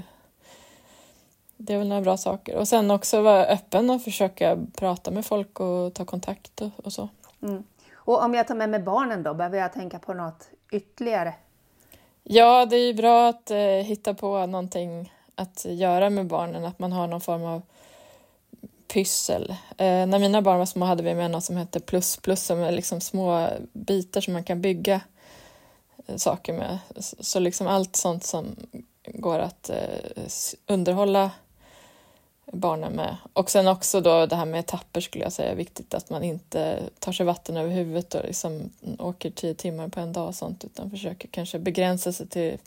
det 1.57 1.74
är 1.74 1.77
väl 1.77 1.88
några 1.88 2.01
bra 2.01 2.17
saker. 2.17 2.55
Och 2.55 2.67
sen 2.67 2.91
också 2.91 3.22
vara 3.22 3.45
öppen 3.45 3.89
och 3.89 4.01
försöka 4.01 4.57
prata 4.77 5.12
med 5.12 5.25
folk 5.25 5.60
och 5.60 5.93
ta 5.93 6.05
kontakt 6.05 6.62
och, 6.62 6.69
och 6.83 6.93
så. 6.93 7.10
Mm. 7.41 7.63
Och 7.93 8.24
om 8.24 8.33
jag 8.33 8.48
tar 8.48 8.55
med 8.55 8.69
mig 8.69 8.79
barnen 8.79 9.24
då, 9.24 9.33
behöver 9.33 9.57
jag 9.57 9.74
tänka 9.74 10.00
på 10.00 10.13
något 10.13 10.50
ytterligare? 10.72 11.33
Ja, 12.23 12.65
det 12.65 12.75
är 12.75 12.87
ju 12.87 12.93
bra 12.93 13.29
att 13.29 13.51
eh, 13.51 13.57
hitta 13.59 14.13
på 14.13 14.45
någonting 14.45 15.13
att 15.35 15.65
göra 15.69 16.09
med 16.09 16.27
barnen, 16.27 16.65
att 16.65 16.79
man 16.79 16.91
har 16.91 17.07
någon 17.07 17.21
form 17.21 17.43
av 17.43 17.61
pyssel. 18.87 19.55
Eh, 19.77 20.05
när 20.05 20.19
mina 20.19 20.41
barn 20.41 20.59
var 20.59 20.65
små 20.65 20.85
hade 20.85 21.03
vi 21.03 21.15
med 21.15 21.31
något 21.31 21.43
som 21.43 21.57
hette 21.57 21.79
plus 21.79 22.17
plus 22.17 22.43
som 22.43 22.59
är 22.59 22.71
liksom 22.71 23.01
små 23.01 23.49
bitar 23.73 24.21
som 24.21 24.33
man 24.33 24.43
kan 24.43 24.61
bygga 24.61 25.01
eh, 26.07 26.15
saker 26.15 26.53
med. 26.53 26.79
Så 27.19 27.39
liksom 27.39 27.67
allt 27.67 27.95
sånt 27.95 28.23
som 28.23 28.55
går 29.07 29.39
att 29.39 29.69
eh, 29.69 30.23
underhålla 30.67 31.31
barnen 32.45 32.93
med. 32.93 33.17
Och 33.33 33.50
sen 33.50 33.67
också 33.67 34.01
då 34.01 34.25
det 34.25 34.35
här 34.35 34.45
med 34.45 34.59
etapper 34.59 35.01
skulle 35.01 35.23
jag 35.23 35.33
säga 35.33 35.51
är 35.51 35.55
viktigt 35.55 35.93
att 35.93 36.09
man 36.09 36.23
inte 36.23 36.79
tar 37.00 37.12
sig 37.12 37.25
vatten 37.25 37.57
över 37.57 37.69
huvudet 37.69 38.15
och 38.15 38.23
liksom 38.23 38.69
åker 39.00 39.31
tio 39.31 39.53
timmar 39.53 39.88
på 39.88 40.00
en 40.00 40.13
dag 40.13 40.27
och 40.27 40.35
sånt 40.35 40.63
utan 40.63 40.89
försöker 40.89 41.27
kanske 41.27 41.59
begränsa 41.59 42.12
sig 42.12 42.27
till 42.27 42.57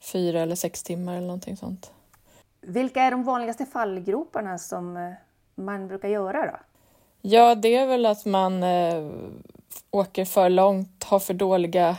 fyra 0.00 0.40
eller 0.40 0.56
sex 0.56 0.82
timmar 0.82 1.16
eller 1.16 1.26
någonting 1.26 1.56
sånt. 1.56 1.90
Vilka 2.60 3.02
är 3.02 3.10
de 3.10 3.24
vanligaste 3.24 3.66
fallgroparna 3.66 4.58
som 4.58 4.96
eh, 4.96 5.12
man 5.54 5.88
brukar 5.88 6.08
göra 6.08 6.46
då? 6.46 6.56
Ja, 7.20 7.54
det 7.54 7.76
är 7.76 7.86
väl 7.86 8.06
att 8.06 8.24
man 8.24 8.62
eh, 8.62 9.10
åker 9.90 10.24
för 10.24 10.50
långt, 10.50 11.04
har 11.04 11.18
för 11.18 11.34
dåliga 11.34 11.96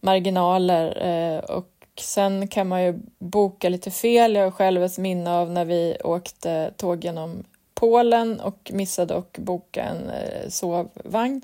marginaler 0.00 1.06
eh, 1.06 1.38
och 1.38 1.71
sen 2.00 2.48
kan 2.48 2.68
man 2.68 2.82
ju 2.82 2.98
boka 3.18 3.68
lite 3.68 3.90
fel. 3.90 4.34
Jag 4.34 4.44
har 4.44 4.50
själv 4.50 4.84
ett 4.84 4.98
minne 4.98 5.30
av 5.30 5.50
när 5.50 5.64
vi 5.64 5.96
åkte 6.04 6.72
tåg 6.76 7.04
genom 7.04 7.44
Polen 7.74 8.40
och 8.40 8.70
missade 8.74 9.16
att 9.16 9.38
boka 9.38 9.82
en 9.82 10.10
eh, 10.10 10.48
sovvagn. 10.48 11.42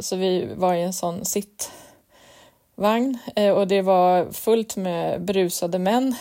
Så 0.00 0.16
vi 0.16 0.48
var 0.54 0.74
i 0.74 0.82
en 0.82 0.92
sån 0.92 1.24
sittvagn 1.24 3.18
eh, 3.36 3.52
och 3.52 3.68
det 3.68 3.82
var 3.82 4.32
fullt 4.32 4.76
med 4.76 5.22
brusade 5.22 5.78
män 5.78 6.14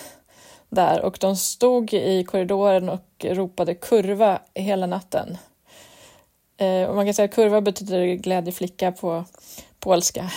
där 0.69 1.01
och 1.01 1.17
de 1.21 1.35
stod 1.35 1.93
i 1.93 2.23
korridoren 2.23 2.89
och 2.89 3.25
ropade 3.29 3.75
kurva 3.75 4.39
hela 4.53 4.85
natten. 4.85 5.37
Eh, 6.57 6.83
och 6.83 6.95
man 6.95 7.05
kan 7.05 7.13
säga 7.13 7.25
att 7.25 7.35
kurva 7.35 7.61
betyder 7.61 8.05
glädjeflicka 8.05 8.91
på 8.91 9.25
polska. 9.79 10.31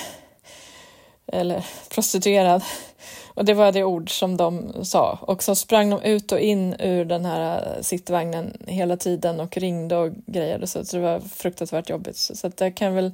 Eller 1.33 1.67
prostituerad. 1.95 2.63
Och 3.35 3.45
det 3.45 3.55
var 3.55 3.73
det 3.73 3.85
ord 3.85 4.19
som 4.19 4.37
de 4.37 4.73
sa. 4.85 5.19
Och 5.23 5.43
så 5.43 5.55
sprang 5.55 5.91
de 5.91 6.03
ut 6.03 6.33
och 6.33 6.41
in 6.41 6.75
ur 6.79 7.05
den 7.05 7.25
här 7.25 7.79
sittvagnen 7.83 8.57
hela 8.67 8.97
tiden 8.97 9.41
och 9.41 9.57
ringde 9.57 9.97
och 9.97 10.13
grejade 10.27 10.67
så 10.67 10.83
det 10.83 10.99
var 10.99 11.21
fruktansvärt 11.21 11.91
jobbigt. 11.91 12.17
Så 12.17 12.47
att 12.47 12.61
jag 12.61 12.75
kan 12.75 12.95
väl 12.95 13.13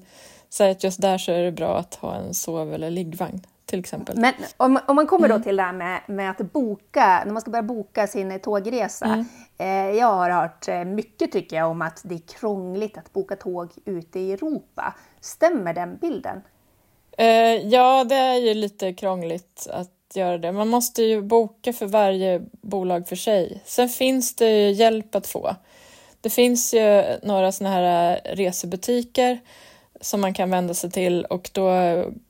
säga 0.49 0.71
att 0.71 0.85
just 0.85 1.01
där 1.01 1.19
så 1.19 1.33
är 1.33 1.43
det 1.43 1.53
bra 1.53 1.79
att 1.79 1.95
ha 1.95 2.15
en 2.15 2.35
sov 2.35 2.75
eller 2.75 2.91
liggvagn 2.91 3.41
till 3.67 3.79
exempel. 3.79 4.19
Men 4.19 4.35
om, 4.57 4.79
om 4.87 4.97
man 4.97 5.07
kommer 5.07 5.27
mm. 5.27 5.39
då 5.39 5.45
till 5.45 5.57
det 5.57 5.63
här 5.63 5.73
med, 5.73 6.01
med 6.07 6.31
att 6.31 6.53
boka, 6.53 7.23
när 7.25 7.33
man 7.33 7.41
ska 7.41 7.51
börja 7.51 7.63
boka 7.63 8.07
sin 8.07 8.41
tågresa. 8.41 9.07
Mm. 9.07 9.27
Eh, 9.59 9.99
jag 9.99 10.07
har 10.07 10.31
hört 10.31 10.69
eh, 10.69 10.85
mycket 10.85 11.33
tycker 11.33 11.57
jag 11.57 11.71
om 11.71 11.83
att 11.83 12.01
det 12.05 12.15
är 12.15 12.39
krångligt 12.39 12.99
att 12.99 13.13
boka 13.13 13.37
tåg 13.37 13.71
ute 13.85 14.21
i 14.21 14.33
Europa. 14.33 14.95
Stämmer 15.21 15.75
den 15.75 15.97
bilden? 15.97 16.43
Eh, 17.17 17.69
ja, 17.69 18.05
det 18.05 18.15
är 18.15 18.35
ju 18.35 18.55
lite 18.55 18.93
krångligt 18.93 19.67
att 19.71 19.91
göra 20.15 20.39
det. 20.39 20.53
Man 20.53 20.69
måste 20.69 21.03
ju 21.03 21.23
boka 21.23 21.73
för 21.73 21.87
varje 21.87 22.43
bolag 22.51 23.09
för 23.09 23.17
sig. 23.17 23.63
Sen 23.65 23.89
finns 23.89 24.37
det 24.37 24.51
ju 24.51 24.71
hjälp 24.71 25.15
att 25.15 25.27
få. 25.27 25.57
Det 26.21 26.31
finns 26.31 26.75
ju 26.75 27.05
några 27.23 27.53
sådana 27.53 27.75
här 27.75 28.21
eh, 28.25 28.37
resebutiker 28.37 29.41
som 30.01 30.21
man 30.21 30.35
kan 30.35 30.51
vända 30.51 30.75
sig 30.75 30.91
till 30.91 31.25
och 31.25 31.51
då 31.53 31.71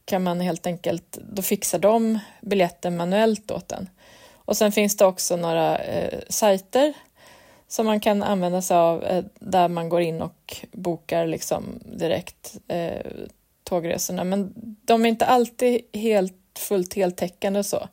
kan 0.04 0.22
man 0.22 0.40
helt 0.40 0.66
enkelt, 0.66 1.18
då 1.32 1.42
fixar 1.42 1.78
de 1.78 2.18
biljetten 2.40 2.96
manuellt 2.96 3.50
åt 3.50 3.72
en. 3.72 3.88
Och 4.34 4.56
sen 4.56 4.72
finns 4.72 4.96
det 4.96 5.06
också 5.06 5.36
några 5.36 5.78
eh, 5.78 6.18
sajter 6.28 6.94
som 7.68 7.86
man 7.86 8.00
kan 8.00 8.22
använda 8.22 8.62
sig 8.62 8.76
av 8.76 9.04
eh, 9.04 9.24
där 9.38 9.68
man 9.68 9.88
går 9.88 10.00
in 10.00 10.22
och 10.22 10.56
bokar 10.72 11.26
liksom 11.26 11.64
direkt 11.84 12.56
eh, 12.68 13.06
tågresorna. 13.66 14.24
Men 14.24 14.52
de 14.82 15.04
är 15.04 15.08
inte 15.08 15.26
alltid 15.26 15.80
helt 15.92 16.58
fullt 16.58 16.94
heltäckande 16.94 17.58
och 17.58 17.66
så. 17.66 17.88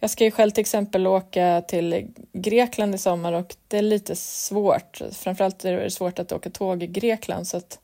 Jag 0.00 0.10
ska 0.10 0.24
ju 0.24 0.30
själv 0.30 0.50
till 0.50 0.60
exempel 0.60 1.06
åka 1.06 1.62
till 1.68 2.10
Grekland 2.32 2.94
i 2.94 2.98
sommar 2.98 3.32
och 3.32 3.56
det 3.68 3.78
är 3.78 3.82
lite 3.82 4.16
svårt. 4.16 5.02
Framförallt 5.12 5.64
är 5.64 5.72
det 5.72 5.90
svårt 5.90 6.18
att 6.18 6.32
åka 6.32 6.50
tåg 6.50 6.82
i 6.82 6.86
Grekland 6.86 7.46
så 7.46 7.56
att 7.56 7.78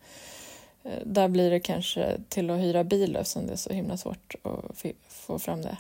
eh, 0.85 0.99
där 1.05 1.29
blir 1.29 1.51
det 1.51 1.61
kanske 1.61 2.17
till 2.29 2.51
att 2.51 2.61
hyra 2.61 2.85
bil 2.85 3.17
eftersom 3.17 3.47
det 3.47 3.53
är 3.53 3.57
så 3.57 3.73
himla 3.73 3.97
svårt 3.97 4.35
att 4.43 4.85
få 5.09 5.39
fram 5.39 5.63
det. 5.63 5.77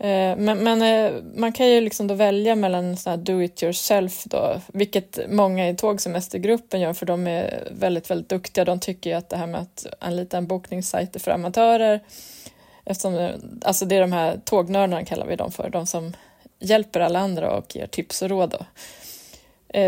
Eh, 0.00 0.36
men, 0.36 0.58
men, 0.58 0.82
eh, 0.82 1.22
man 1.34 1.52
kan 1.52 1.68
ju 1.68 1.80
liksom 1.80 2.06
då 2.06 2.14
välja 2.14 2.54
mellan 2.54 2.96
såna 2.96 3.16
här 3.16 3.22
do 3.22 3.42
it 3.42 3.62
yourself 3.62 4.24
då, 4.24 4.60
vilket 4.66 5.18
många 5.28 5.68
i 5.68 5.76
tågsemestergruppen 5.76 6.80
gör 6.80 6.92
för 6.92 7.06
de 7.06 7.26
är 7.26 7.68
väldigt, 7.70 8.10
väldigt 8.10 8.28
duktiga. 8.28 8.64
De 8.64 8.80
tycker 8.80 9.10
ju 9.10 9.16
att 9.16 9.28
det 9.28 9.36
här 9.36 9.46
med 9.46 9.60
att 9.60 9.86
anlita 9.98 10.38
en 10.38 10.46
bokningssajt 10.46 11.22
för 11.22 11.30
amatörer, 11.30 12.00
eftersom 12.84 13.14
eh, 13.14 13.30
alltså 13.62 13.84
det 13.84 13.96
är 13.96 14.00
de 14.00 14.12
här 14.12 14.40
tågnördarna 14.44 15.04
kallar 15.04 15.26
vi 15.26 15.36
dem 15.36 15.52
för, 15.52 15.70
de 15.70 15.86
som 15.86 16.12
hjälper 16.58 17.00
alla 17.00 17.18
andra 17.18 17.50
och 17.50 17.76
ger 17.76 17.86
tips 17.86 18.22
och 18.22 18.28
råd. 18.28 18.50
Då. 18.50 18.64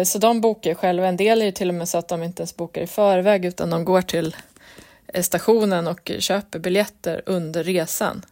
Så 0.04 0.18
de 0.18 0.40
bokar 0.40 0.74
själva. 0.74 1.08
En 1.08 1.16
del 1.16 1.42
är 1.42 1.46
ju 1.46 1.52
till 1.52 1.68
och 1.68 1.74
med 1.74 1.88
så 1.88 1.98
att 1.98 2.08
de 2.08 2.22
inte 2.22 2.40
ens 2.42 2.56
bokar 2.56 2.82
i 2.82 2.86
förväg 2.86 3.44
utan 3.44 3.70
de 3.70 3.84
går 3.84 4.02
till 4.02 4.36
stationen 5.20 5.88
och 5.88 6.10
köper 6.18 6.58
biljetter 6.58 7.22
under 7.26 7.64
resan. 7.64 8.22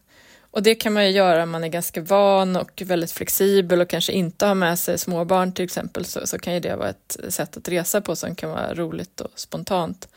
Och 0.51 0.63
det 0.63 0.75
kan 0.75 0.93
man 0.93 1.05
ju 1.05 1.11
göra 1.11 1.43
om 1.43 1.49
man 1.49 1.63
är 1.63 1.67
ganska 1.67 2.01
van 2.01 2.55
och 2.55 2.81
väldigt 2.85 3.11
flexibel 3.11 3.81
och 3.81 3.89
kanske 3.89 4.11
inte 4.11 4.45
har 4.45 4.55
med 4.55 4.79
sig 4.79 4.97
småbarn 4.97 5.51
till 5.51 5.65
exempel 5.65 6.05
så, 6.05 6.27
så 6.27 6.39
kan 6.39 6.53
ju 6.53 6.59
det 6.59 6.75
vara 6.75 6.89
ett 6.89 7.17
sätt 7.29 7.57
att 7.57 7.69
resa 7.69 8.01
på 8.01 8.15
som 8.15 8.35
kan 8.35 8.49
vara 8.49 8.73
roligt 8.73 9.21
och 9.21 9.31
spontant. 9.35 10.07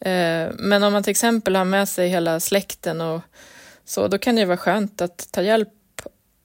Eh, 0.00 0.48
men 0.54 0.82
om 0.82 0.92
man 0.92 1.02
till 1.02 1.10
exempel 1.10 1.56
har 1.56 1.64
med 1.64 1.88
sig 1.88 2.08
hela 2.08 2.40
släkten 2.40 3.00
och 3.00 3.20
så, 3.84 4.08
då 4.08 4.18
kan 4.18 4.34
det 4.34 4.40
ju 4.40 4.46
vara 4.46 4.56
skönt 4.56 5.00
att 5.00 5.28
ta 5.32 5.42
hjälp 5.42 5.68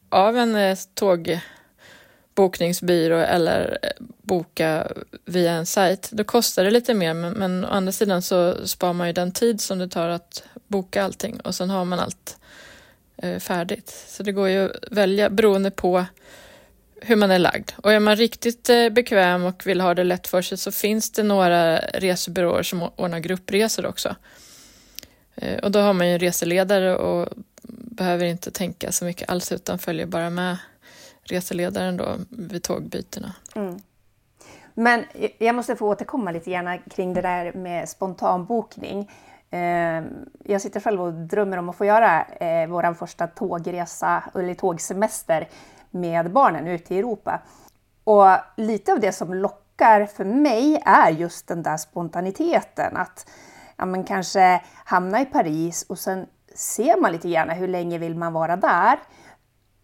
av 0.09 0.37
en 0.37 0.55
eh, 0.55 0.77
tågbokningsbyrå 0.93 3.17
eller 3.17 3.77
eh, 3.81 3.89
boka 4.21 4.87
via 5.25 5.51
en 5.51 5.65
sajt. 5.65 6.09
Då 6.11 6.23
kostar 6.23 6.63
det 6.63 6.71
lite 6.71 6.93
mer 6.93 7.13
men, 7.13 7.33
men 7.33 7.65
å 7.65 7.67
andra 7.67 7.91
sidan 7.91 8.21
så 8.21 8.67
spar 8.67 8.93
man 8.93 9.07
ju 9.07 9.13
den 9.13 9.31
tid 9.31 9.61
som 9.61 9.79
det 9.79 9.87
tar 9.87 10.09
att 10.09 10.43
boka 10.67 11.03
allting 11.03 11.39
och 11.39 11.55
sen 11.55 11.69
har 11.69 11.85
man 11.85 11.99
allt 11.99 12.37
Eh, 13.17 13.39
färdigt. 13.39 14.05
Så 14.07 14.23
det 14.23 14.31
går 14.31 14.49
ju 14.49 14.65
att 14.65 14.91
välja 14.91 15.29
beroende 15.29 15.71
på 15.71 16.05
hur 17.01 17.15
man 17.15 17.31
är 17.31 17.39
lagd. 17.39 17.71
Och 17.77 17.93
är 17.93 17.99
man 17.99 18.15
riktigt 18.15 18.69
eh, 18.69 18.89
bekväm 18.89 19.43
och 19.43 19.67
vill 19.67 19.81
ha 19.81 19.93
det 19.93 20.03
lätt 20.03 20.27
för 20.27 20.41
sig 20.41 20.57
så 20.57 20.71
finns 20.71 21.11
det 21.11 21.23
några 21.23 21.77
resebyråer 21.77 22.63
som 22.63 22.83
ordnar 22.95 23.19
gruppresor 23.19 23.85
också. 23.85 24.15
Eh, 25.35 25.59
och 25.59 25.71
då 25.71 25.79
har 25.79 25.93
man 25.93 26.07
ju 26.07 26.13
en 26.13 26.19
reseledare 26.19 26.95
och 26.95 27.29
behöver 27.67 28.25
inte 28.25 28.51
tänka 28.51 28.91
så 28.91 29.05
mycket 29.05 29.29
alls 29.29 29.51
utan 29.51 29.79
följer 29.79 30.05
bara 30.05 30.29
med 30.29 30.57
reseledaren 31.23 31.97
då 31.97 32.17
vid 32.29 32.63
tågbytena. 32.63 33.33
Mm. 33.55 33.79
Men 34.73 35.05
jag 35.37 35.55
måste 35.55 35.75
få 35.75 35.89
återkomma 35.89 36.31
lite 36.31 36.51
gärna 36.51 36.77
kring 36.77 37.13
det 37.13 37.21
där 37.21 37.53
med 37.53 37.89
spontanbokning. 37.89 39.11
Ehm, 39.51 40.05
jag 40.43 40.61
sitter 40.61 40.79
själv 40.79 41.01
och 41.01 41.13
drömmer 41.13 41.57
om 41.57 41.69
att 41.69 41.75
få 41.75 41.85
göra 41.85 42.23
eh, 42.23 42.67
vår 42.67 42.93
första 42.93 43.27
tågresa 43.27 44.23
eller 44.35 44.53
tågsemester 44.53 45.47
med 45.91 46.31
barnen 46.31 46.67
ute 46.67 46.95
i 46.95 46.99
Europa. 46.99 47.41
Och 48.03 48.27
lite 48.57 48.91
av 48.93 48.99
det 48.99 49.11
som 49.11 49.33
lockar 49.33 50.05
för 50.05 50.25
mig 50.25 50.81
är 50.85 51.09
just 51.09 51.47
den 51.47 51.63
där 51.63 51.77
spontaniteten. 51.77 52.97
Att 52.97 53.29
ja, 53.77 53.85
men 53.85 54.03
kanske 54.03 54.61
hamna 54.85 55.21
i 55.21 55.25
Paris 55.25 55.85
och 55.89 55.99
sen 55.99 56.25
ser 56.55 57.01
man 57.01 57.11
lite 57.11 57.29
gärna 57.29 57.53
hur 57.53 57.67
länge 57.67 57.97
vill 57.97 58.15
man 58.15 58.33
vara 58.33 58.55
där 58.55 58.99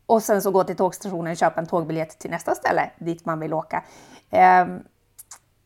och 0.06 0.24
sen 0.24 0.42
så 0.42 0.52
gå 0.52 0.64
till 0.64 0.76
tågstationen 0.76 1.32
och 1.32 1.38
köpa 1.38 1.60
en 1.60 1.68
tågbiljett 1.68 2.20
till 2.20 2.32
nästa 2.32 2.56
ställe 2.56 2.92
dit 3.00 3.26
man 3.26 3.40
vill 3.40 3.54
åka. 3.54 3.84
Ehm, 4.30 4.84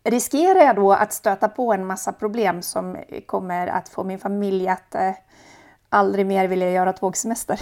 Riskerar 0.07 0.59
jag 0.59 0.75
då 0.75 0.93
att 0.93 1.13
stöta 1.13 1.47
på 1.47 1.73
en 1.73 1.85
massa 1.85 2.13
problem 2.13 2.61
som 2.61 2.97
kommer 3.25 3.67
att 3.67 3.89
få 3.89 4.03
min 4.03 4.19
familj 4.19 4.67
att 4.67 4.95
eh, 4.95 5.11
aldrig 5.89 6.25
mer 6.25 6.47
vilja 6.47 6.71
göra 6.71 6.93
tågsemester? 6.93 7.59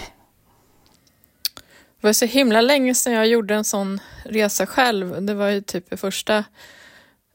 Det 2.00 2.06
var 2.06 2.12
så 2.12 2.24
himla 2.24 2.60
länge 2.60 2.94
sedan 2.94 3.12
jag 3.12 3.26
gjorde 3.26 3.54
en 3.54 3.64
sån 3.64 4.00
resa 4.24 4.66
själv. 4.66 5.22
Det 5.22 5.34
var 5.34 5.48
ju 5.48 5.60
typ 5.60 5.92
i 5.92 5.96
första 5.96 6.36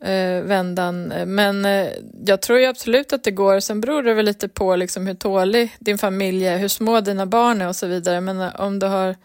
eh, 0.01 0.41
vändan. 0.43 1.13
Men 1.25 1.65
eh, 1.65 1.87
jag 2.25 2.41
tror 2.41 2.59
ju 2.59 2.65
absolut 2.65 3.13
att 3.13 3.23
det 3.23 3.31
går. 3.31 3.59
Sen 3.59 3.81
beror 3.81 4.03
det 4.03 4.13
väl 4.13 4.25
lite 4.25 4.49
på 4.49 4.75
liksom 4.75 5.07
hur 5.07 5.13
tålig 5.13 5.75
din 5.79 5.97
familj 5.97 6.47
är, 6.47 6.57
hur 6.57 6.67
små 6.67 7.01
dina 7.01 7.25
barn 7.25 7.61
är 7.61 7.67
och 7.67 7.75
så 7.75 7.87
vidare. 7.87 8.21
Men 8.21 8.41
eh, 8.41 8.61
om 8.61 8.79
du 8.79 8.87
har 8.87 9.15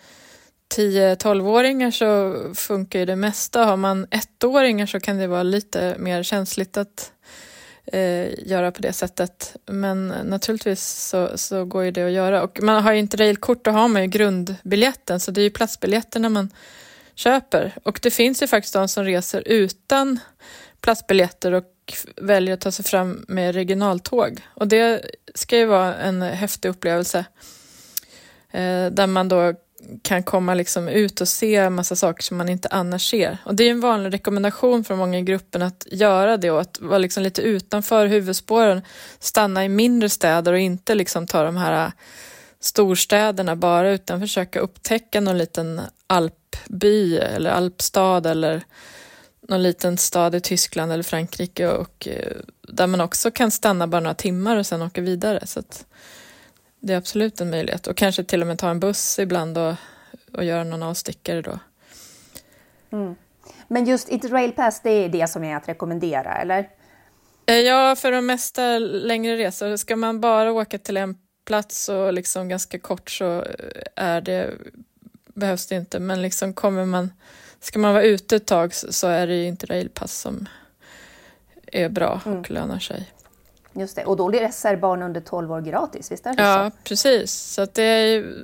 10-12-åringar 0.76 1.90
så 1.90 2.40
funkar 2.54 2.98
ju 2.98 3.04
det 3.04 3.16
mesta. 3.16 3.64
Har 3.64 3.76
man 3.76 4.06
ettåringar 4.10 4.86
så 4.86 5.00
kan 5.00 5.18
det 5.18 5.26
vara 5.26 5.42
lite 5.42 5.96
mer 5.98 6.22
känsligt 6.22 6.76
att 6.76 7.12
eh, 7.86 8.48
göra 8.48 8.72
på 8.72 8.82
det 8.82 8.92
sättet. 8.92 9.56
Men 9.66 10.08
naturligtvis 10.08 10.84
så, 10.84 11.38
så 11.38 11.64
går 11.64 11.84
ju 11.84 11.90
det 11.90 12.06
att 12.06 12.12
göra. 12.12 12.42
Och 12.42 12.62
man 12.62 12.82
har 12.82 12.92
ju 12.92 12.98
inte 12.98 13.16
railkort, 13.16 13.64
då 13.64 13.70
har 13.70 13.88
man 13.88 14.02
ju 14.02 14.08
grundbiljetten, 14.08 15.20
så 15.20 15.30
det 15.30 15.40
är 15.40 15.42
ju 15.44 15.50
platsbiljetterna 15.50 16.28
man 16.28 16.50
köper. 17.14 17.74
Och 17.82 18.00
det 18.02 18.10
finns 18.10 18.42
ju 18.42 18.46
faktiskt 18.46 18.74
de 18.74 18.88
som 18.88 19.04
reser 19.04 19.42
utan 19.46 20.18
platsbiljetter 20.80 21.52
och 21.52 21.64
väljer 22.16 22.54
att 22.54 22.60
ta 22.60 22.72
sig 22.72 22.84
fram 22.84 23.24
med 23.28 23.54
regionaltåg. 23.54 24.40
Och 24.54 24.68
det 24.68 25.10
ska 25.34 25.58
ju 25.58 25.64
vara 25.64 25.94
en 25.96 26.22
häftig 26.22 26.68
upplevelse. 26.68 27.24
Eh, 28.50 28.86
där 28.86 29.06
man 29.06 29.28
då 29.28 29.54
kan 30.02 30.22
komma 30.22 30.54
liksom 30.54 30.88
ut 30.88 31.20
och 31.20 31.28
se 31.28 31.70
massa 31.70 31.96
saker 31.96 32.22
som 32.22 32.36
man 32.36 32.48
inte 32.48 32.68
annars 32.68 33.10
ser. 33.10 33.38
Och 33.44 33.54
det 33.54 33.64
är 33.64 33.70
en 33.70 33.80
vanlig 33.80 34.14
rekommendation 34.14 34.84
från 34.84 34.98
många 34.98 35.18
i 35.18 35.22
gruppen 35.22 35.62
att 35.62 35.86
göra 35.90 36.36
det 36.36 36.50
och 36.50 36.60
att 36.60 36.80
vara 36.80 36.98
liksom 36.98 37.22
lite 37.22 37.42
utanför 37.42 38.06
huvudspåren, 38.06 38.82
stanna 39.18 39.64
i 39.64 39.68
mindre 39.68 40.08
städer 40.08 40.52
och 40.52 40.58
inte 40.58 40.94
liksom 40.94 41.26
ta 41.26 41.42
de 41.42 41.56
här 41.56 41.86
äh, 41.86 41.92
storstäderna 42.60 43.56
bara 43.56 43.90
utan 43.90 44.20
försöka 44.20 44.60
upptäcka 44.60 45.20
någon 45.20 45.38
liten 45.38 45.80
alpby 46.06 47.16
eller 47.16 47.50
alpstad 47.50 48.26
eller 48.26 48.62
någon 49.48 49.62
liten 49.62 49.98
stad 49.98 50.34
i 50.34 50.40
Tyskland 50.40 50.92
eller 50.92 51.02
Frankrike 51.02 51.68
och 51.68 52.08
äh, 52.08 52.36
där 52.68 52.86
man 52.86 53.00
också 53.00 53.30
kan 53.30 53.50
stanna 53.50 53.86
bara 53.86 54.00
några 54.00 54.14
timmar 54.14 54.56
och 54.56 54.66
sen 54.66 54.82
åka 54.82 55.00
vidare. 55.00 55.46
Så 55.46 55.62
det 56.84 56.92
är 56.92 56.96
absolut 56.96 57.40
en 57.40 57.50
möjlighet 57.50 57.86
och 57.86 57.96
kanske 57.96 58.24
till 58.24 58.40
och 58.40 58.46
med 58.46 58.58
ta 58.58 58.70
en 58.70 58.80
buss 58.80 59.18
ibland 59.18 59.58
och, 59.58 59.74
och 60.32 60.44
göra 60.44 60.64
någon 60.64 60.82
avstickare 60.82 61.42
då. 61.42 61.58
Mm. 62.92 63.14
Men 63.68 63.84
just 63.84 64.08
Interrail 64.08 64.52
Pass, 64.52 64.80
det 64.82 64.90
är 64.90 65.08
det 65.08 65.28
som 65.30 65.44
är 65.44 65.56
att 65.56 65.68
rekommendera, 65.68 66.36
eller? 66.36 66.68
Eh, 67.46 67.54
ja, 67.54 67.96
för 67.96 68.12
de 68.12 68.26
mesta 68.26 68.78
längre 68.78 69.36
resor. 69.36 69.76
Ska 69.76 69.96
man 69.96 70.20
bara 70.20 70.52
åka 70.52 70.78
till 70.78 70.96
en 70.96 71.16
plats 71.44 71.88
och 71.88 72.12
liksom 72.12 72.48
ganska 72.48 72.78
kort 72.78 73.10
så 73.10 73.44
är 73.96 74.20
det, 74.20 74.50
behövs 75.34 75.66
det 75.66 75.74
inte. 75.76 75.98
Men 75.98 76.22
liksom 76.22 76.54
kommer 76.54 76.84
man, 76.84 77.12
ska 77.60 77.78
man 77.78 77.94
vara 77.94 78.04
ute 78.04 78.36
ett 78.36 78.46
tag 78.46 78.74
så 78.74 79.08
är 79.08 79.26
det 79.26 79.44
inte 79.44 79.66
railpass 79.66 80.18
som 80.18 80.48
är 81.66 81.88
bra 81.88 82.20
och 82.24 82.32
mm. 82.32 82.44
lönar 82.48 82.78
sig. 82.78 83.13
Just 83.76 83.96
det, 83.96 84.04
och 84.04 84.16
då 84.16 84.30
reser 84.30 84.76
barn 84.76 85.02
under 85.02 85.20
12 85.20 85.52
år 85.52 85.60
gratis, 85.60 86.12
visst 86.12 86.26
är 86.26 86.34
det 86.34 86.42
Ja, 86.42 86.70
så? 86.70 86.76
precis. 86.84 87.32
Så 87.32 87.66
det 87.72 87.82
är 87.82 88.34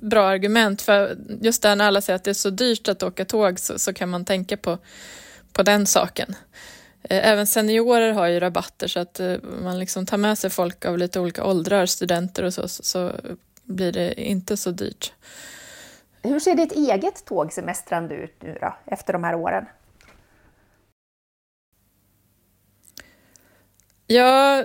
bra 0.00 0.24
argument. 0.28 0.82
För 0.82 1.16
just 1.40 1.62
där 1.62 1.76
när 1.76 1.86
alla 1.86 2.00
säger 2.00 2.16
att 2.16 2.24
det 2.24 2.30
är 2.30 2.34
så 2.34 2.50
dyrt 2.50 2.88
att 2.88 3.02
åka 3.02 3.24
tåg 3.24 3.58
så, 3.58 3.78
så 3.78 3.92
kan 3.92 4.08
man 4.08 4.24
tänka 4.24 4.56
på, 4.56 4.78
på 5.52 5.62
den 5.62 5.86
saken. 5.86 6.34
Eh, 7.02 7.28
även 7.28 7.46
seniorer 7.46 8.12
har 8.12 8.26
ju 8.26 8.40
rabatter 8.40 8.88
så 8.88 9.00
att 9.00 9.20
eh, 9.20 9.34
man 9.62 9.78
liksom 9.78 10.06
tar 10.06 10.16
med 10.16 10.38
sig 10.38 10.50
folk 10.50 10.84
av 10.84 10.98
lite 10.98 11.20
olika 11.20 11.44
åldrar, 11.44 11.86
studenter 11.86 12.42
och 12.42 12.54
så, 12.54 12.68
så 12.68 13.12
blir 13.64 13.92
det 13.92 14.22
inte 14.22 14.56
så 14.56 14.70
dyrt. 14.70 15.12
Hur 16.22 16.40
ser 16.40 16.54
ditt 16.54 16.72
eget 16.72 17.24
tågsemestrande 17.24 18.14
ut 18.14 18.42
nu 18.42 18.58
då, 18.60 18.74
efter 18.86 19.12
de 19.12 19.24
här 19.24 19.34
åren? 19.34 19.64
Ja, 24.12 24.64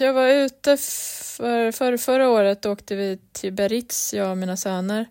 jag 0.00 0.12
var 0.12 0.28
ute 0.28 0.76
för, 0.76 1.72
för 1.72 1.96
förra 1.96 2.30
året 2.30 2.66
åkte 2.66 2.96
vi 2.96 3.18
till 3.32 3.52
Beritz, 3.52 4.14
jag 4.14 4.30
och 4.30 4.38
mina 4.38 4.56
söner. 4.56 5.06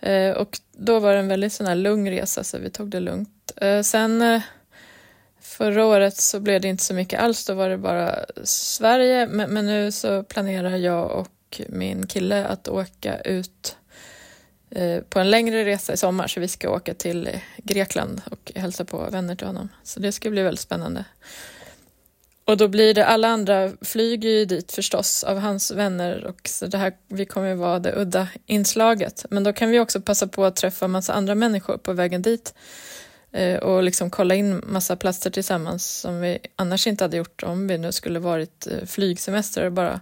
Eh, 0.00 0.30
och 0.30 0.58
då 0.72 0.98
var 0.98 1.12
det 1.12 1.18
en 1.18 1.28
väldigt 1.28 1.52
sån 1.52 1.66
här 1.66 1.74
lugn 1.74 2.10
resa 2.10 2.44
så 2.44 2.58
vi 2.58 2.70
tog 2.70 2.90
det 2.90 3.00
lugnt. 3.00 3.52
Eh, 3.56 3.80
sen 3.80 4.22
eh, 4.22 4.42
förra 5.40 5.86
året 5.86 6.16
så 6.16 6.40
blev 6.40 6.60
det 6.60 6.68
inte 6.68 6.84
så 6.84 6.94
mycket 6.94 7.20
alls, 7.20 7.46
då 7.46 7.54
var 7.54 7.68
det 7.68 7.78
bara 7.78 8.24
Sverige. 8.44 9.26
Men, 9.26 9.50
men 9.50 9.66
nu 9.66 9.92
så 9.92 10.22
planerar 10.22 10.76
jag 10.76 11.10
och 11.10 11.60
min 11.68 12.06
kille 12.06 12.46
att 12.46 12.68
åka 12.68 13.20
ut 13.20 13.76
eh, 14.70 15.00
på 15.00 15.18
en 15.18 15.30
längre 15.30 15.64
resa 15.64 15.92
i 15.92 15.96
sommar 15.96 16.26
så 16.26 16.40
vi 16.40 16.48
ska 16.48 16.70
åka 16.70 16.94
till 16.94 17.40
Grekland 17.56 18.22
och 18.30 18.52
hälsa 18.54 18.84
på 18.84 18.98
vänner 19.10 19.36
till 19.36 19.46
honom. 19.46 19.68
Så 19.82 20.00
det 20.00 20.12
ska 20.12 20.30
bli 20.30 20.42
väldigt 20.42 20.60
spännande. 20.60 21.04
Och 22.46 22.56
då 22.56 22.68
blir 22.68 22.94
det, 22.94 23.06
alla 23.06 23.28
andra 23.28 23.70
flyger 23.82 24.28
ju 24.28 24.44
dit 24.44 24.72
förstås 24.72 25.24
av 25.24 25.38
hans 25.38 25.70
vänner 25.70 26.24
och 26.24 26.40
så 26.48 26.66
det 26.66 26.78
här, 26.78 26.92
vi 27.08 27.26
kommer 27.26 27.48
ju 27.48 27.54
vara 27.54 27.78
det 27.78 27.92
udda 27.96 28.28
inslaget. 28.46 29.26
Men 29.30 29.44
då 29.44 29.52
kan 29.52 29.70
vi 29.70 29.80
också 29.80 30.00
passa 30.00 30.26
på 30.26 30.44
att 30.44 30.56
träffa 30.56 30.88
massa 30.88 31.12
andra 31.12 31.34
människor 31.34 31.76
på 31.78 31.92
vägen 31.92 32.22
dit 32.22 32.54
eh, 33.32 33.58
och 33.58 33.82
liksom 33.82 34.10
kolla 34.10 34.34
in 34.34 34.62
massa 34.66 34.96
platser 34.96 35.30
tillsammans 35.30 35.86
som 35.86 36.20
vi 36.20 36.38
annars 36.56 36.86
inte 36.86 37.04
hade 37.04 37.16
gjort 37.16 37.42
om 37.42 37.66
vi 37.66 37.78
nu 37.78 37.92
skulle 37.92 38.18
varit 38.18 38.66
eh, 38.66 38.86
flygsemester 38.86 39.66
och 39.66 39.72
bara 39.72 40.00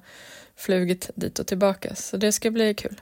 flugit 0.56 1.10
dit 1.14 1.38
och 1.38 1.46
tillbaka. 1.46 1.94
Så 1.94 2.16
det 2.16 2.32
ska 2.32 2.50
bli 2.50 2.74
kul. 2.74 3.00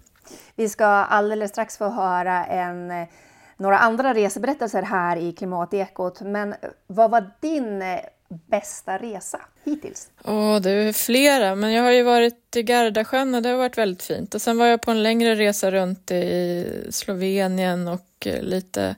Vi 0.56 0.68
ska 0.68 0.86
alldeles 0.86 1.50
strax 1.50 1.78
få 1.78 1.88
höra 1.88 2.44
en 2.44 2.90
eh, 2.90 3.08
några 3.56 3.78
andra 3.78 4.14
reseberättelser 4.14 4.82
här 4.82 5.16
i 5.16 5.32
Klimatekot, 5.32 6.20
men 6.20 6.52
eh, 6.52 6.58
vad 6.86 7.10
var 7.10 7.30
din 7.40 7.82
eh, 7.82 7.98
bästa 8.30 8.98
resa 8.98 9.40
hittills? 9.64 10.10
Åh, 10.24 10.60
det 10.60 10.70
är 10.70 10.92
flera, 10.92 11.54
men 11.54 11.72
jag 11.72 11.82
har 11.82 11.90
ju 11.90 12.02
varit 12.02 12.56
i 12.56 12.62
Gardasjön 12.62 13.34
och 13.34 13.42
det 13.42 13.48
har 13.48 13.56
varit 13.56 13.78
väldigt 13.78 14.02
fint. 14.02 14.34
Och 14.34 14.42
sen 14.42 14.58
var 14.58 14.66
jag 14.66 14.82
på 14.82 14.90
en 14.90 15.02
längre 15.02 15.34
resa 15.34 15.70
runt 15.70 16.10
i 16.10 16.66
Slovenien 16.90 17.88
och 17.88 18.26
eh, 18.26 18.42
lite 18.42 18.96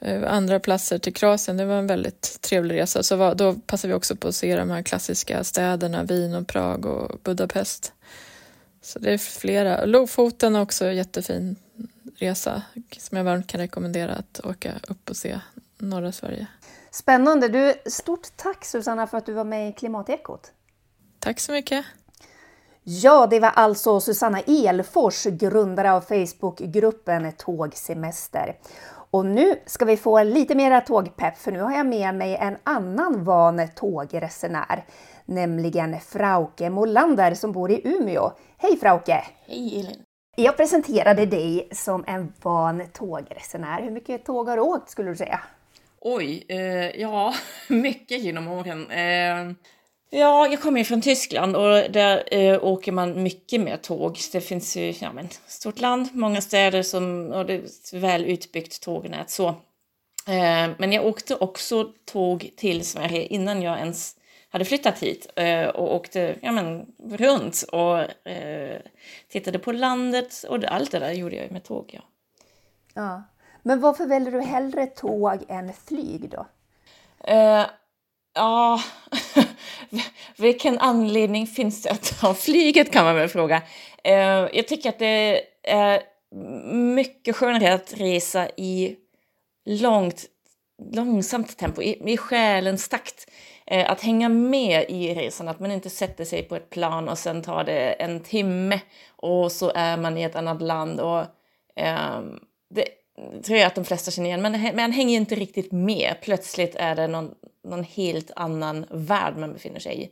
eh, 0.00 0.32
andra 0.32 0.60
platser 0.60 0.98
till 0.98 1.14
Kroatien. 1.14 1.56
Det 1.56 1.64
var 1.64 1.78
en 1.78 1.86
väldigt 1.86 2.38
trevlig 2.40 2.74
resa. 2.74 3.02
Så 3.02 3.16
var, 3.16 3.34
då 3.34 3.54
passade 3.54 3.92
vi 3.92 3.98
också 3.98 4.16
på 4.16 4.28
att 4.28 4.34
se 4.34 4.56
de 4.56 4.70
här 4.70 4.82
klassiska 4.82 5.44
städerna, 5.44 6.02
Wien 6.02 6.34
och 6.34 6.46
Prag 6.46 6.86
och 6.86 7.20
Budapest. 7.22 7.92
Så 8.82 8.98
det 8.98 9.12
är 9.12 9.18
flera. 9.18 9.84
Lofoten 9.84 10.56
också 10.56 10.92
jättefin 10.92 11.56
resa 12.16 12.62
som 12.98 13.16
jag 13.16 13.24
varmt 13.24 13.46
kan 13.46 13.60
rekommendera 13.60 14.14
att 14.14 14.40
åka 14.44 14.72
upp 14.88 15.10
och 15.10 15.16
se 15.16 15.40
norra 15.78 16.12
Sverige. 16.12 16.46
Spännande! 16.94 17.48
Du, 17.48 17.74
stort 17.90 18.36
tack 18.36 18.64
Susanna 18.64 19.06
för 19.06 19.18
att 19.18 19.26
du 19.26 19.32
var 19.32 19.44
med 19.44 19.68
i 19.68 19.72
Klimatekot. 19.72 20.52
Tack 21.18 21.40
så 21.40 21.52
mycket! 21.52 21.84
Ja, 22.82 23.26
det 23.26 23.40
var 23.40 23.48
alltså 23.48 24.00
Susanna 24.00 24.40
Elfors, 24.40 25.24
grundare 25.24 25.92
av 25.92 26.00
Facebookgruppen 26.00 27.32
Tågsemester. 27.32 28.58
Och 29.10 29.26
nu 29.26 29.56
ska 29.66 29.84
vi 29.84 29.96
få 29.96 30.22
lite 30.22 30.54
mera 30.54 30.80
tågpepp, 30.80 31.38
för 31.38 31.52
nu 31.52 31.60
har 31.60 31.72
jag 31.72 31.86
med 31.86 32.14
mig 32.14 32.36
en 32.36 32.56
annan 32.64 33.24
van 33.24 33.68
tågresenär, 33.74 34.84
nämligen 35.24 36.00
Frauke 36.00 36.70
Molander 36.70 37.34
som 37.34 37.52
bor 37.52 37.70
i 37.70 37.80
Umeå. 37.84 38.32
Hej 38.56 38.76
Frauke! 38.76 39.24
Hej 39.46 39.80
Elin! 39.80 40.02
Jag 40.36 40.56
presenterade 40.56 41.26
dig 41.26 41.68
som 41.72 42.04
en 42.06 42.32
van 42.42 42.82
tågresenär. 42.92 43.82
Hur 43.82 43.90
mycket 43.90 44.24
tåg 44.24 44.48
har 44.48 44.56
du 44.56 44.62
åkt 44.62 44.90
skulle 44.90 45.10
du 45.10 45.16
säga? 45.16 45.40
Oj, 46.04 46.44
eh, 46.48 47.00
ja, 47.00 47.34
mycket 47.68 48.22
genom 48.22 48.48
åren. 48.48 48.90
Eh, 48.90 49.54
ja, 50.10 50.46
jag 50.48 50.60
kommer 50.60 50.78
ju 50.78 50.84
från 50.84 51.00
Tyskland 51.00 51.56
och 51.56 51.90
där 51.90 52.34
eh, 52.34 52.64
åker 52.64 52.92
man 52.92 53.22
mycket 53.22 53.60
mer 53.60 53.76
tåg. 53.76 54.18
Det 54.32 54.40
finns 54.40 54.76
ju 54.76 54.94
ja, 55.00 55.12
men, 55.12 55.28
stort 55.46 55.80
land, 55.80 56.08
många 56.12 56.40
städer 56.40 56.82
som, 56.82 57.32
och 57.32 57.46
det 57.46 57.54
är 57.54 57.58
ett 57.58 57.92
väl 57.92 58.24
utbyggt 58.24 58.82
tågnät. 58.82 59.30
Så. 59.30 59.48
Eh, 60.28 60.70
men 60.78 60.92
jag 60.92 61.06
åkte 61.06 61.36
också 61.36 61.92
tåg 62.04 62.50
till 62.56 62.86
Sverige 62.86 63.26
innan 63.26 63.62
jag 63.62 63.78
ens 63.78 64.16
hade 64.48 64.64
flyttat 64.64 64.98
hit 64.98 65.32
eh, 65.36 65.66
och 65.66 65.94
åkte 65.94 66.36
ja, 66.42 66.52
men, 66.52 66.86
runt 67.10 67.64
och 67.72 68.26
eh, 68.28 68.80
tittade 69.28 69.58
på 69.58 69.72
landet 69.72 70.44
och 70.48 70.64
allt 70.64 70.90
det 70.90 70.98
där 70.98 71.12
gjorde 71.12 71.36
jag 71.36 71.50
med 71.50 71.64
tåg. 71.64 71.90
Ja. 71.92 72.02
ja. 72.94 73.22
Men 73.62 73.80
varför 73.80 74.06
väljer 74.06 74.32
du 74.32 74.40
hellre 74.40 74.86
tåg 74.86 75.44
än 75.48 75.72
flyg 75.72 76.30
då? 76.30 76.46
Uh, 77.28 77.66
ja, 78.34 78.80
vilken 80.36 80.78
anledning 80.78 81.46
finns 81.46 81.82
det 81.82 81.90
att 81.90 82.20
ha 82.22 82.34
flyget 82.34 82.92
kan 82.92 83.04
man 83.04 83.14
väl 83.14 83.28
fråga. 83.28 83.56
Uh, 84.08 84.48
jag 84.52 84.68
tycker 84.68 84.88
att 84.88 84.98
det 84.98 85.40
är 85.62 86.02
mycket 86.74 87.36
skönare 87.36 87.74
att 87.74 87.94
resa 87.96 88.48
i 88.48 88.96
långt, 89.64 90.24
långsamt 90.92 91.58
tempo, 91.58 91.82
i, 91.82 92.12
i 92.12 92.16
själens 92.16 92.88
takt. 92.88 93.30
Uh, 93.72 93.90
att 93.90 94.00
hänga 94.00 94.28
med 94.28 94.84
i 94.88 95.14
resan, 95.14 95.48
att 95.48 95.60
man 95.60 95.72
inte 95.72 95.90
sätter 95.90 96.24
sig 96.24 96.42
på 96.42 96.56
ett 96.56 96.70
plan 96.70 97.08
och 97.08 97.18
sen 97.18 97.42
tar 97.42 97.64
det 97.64 97.92
en 97.92 98.20
timme 98.20 98.80
och 99.16 99.52
så 99.52 99.72
är 99.74 99.96
man 99.96 100.18
i 100.18 100.22
ett 100.22 100.36
annat 100.36 100.62
land. 100.62 101.00
Och, 101.00 101.24
ehm, 101.76 102.40
det, 102.70 102.84
tror 103.16 103.58
jag 103.58 103.66
att 103.66 103.74
de 103.74 103.84
flesta 103.84 104.10
känner 104.10 104.28
igen, 104.28 104.42
men 104.42 104.76
man 104.76 104.92
hänger 104.92 105.16
inte 105.16 105.34
riktigt 105.34 105.72
med. 105.72 106.14
Plötsligt 106.22 106.74
är 106.74 106.94
det 106.94 107.06
någon, 107.06 107.34
någon 107.64 107.84
helt 107.84 108.30
annan 108.36 108.86
värld 108.90 109.36
man 109.36 109.52
befinner 109.52 109.80
sig 109.80 110.02
i. 110.02 110.10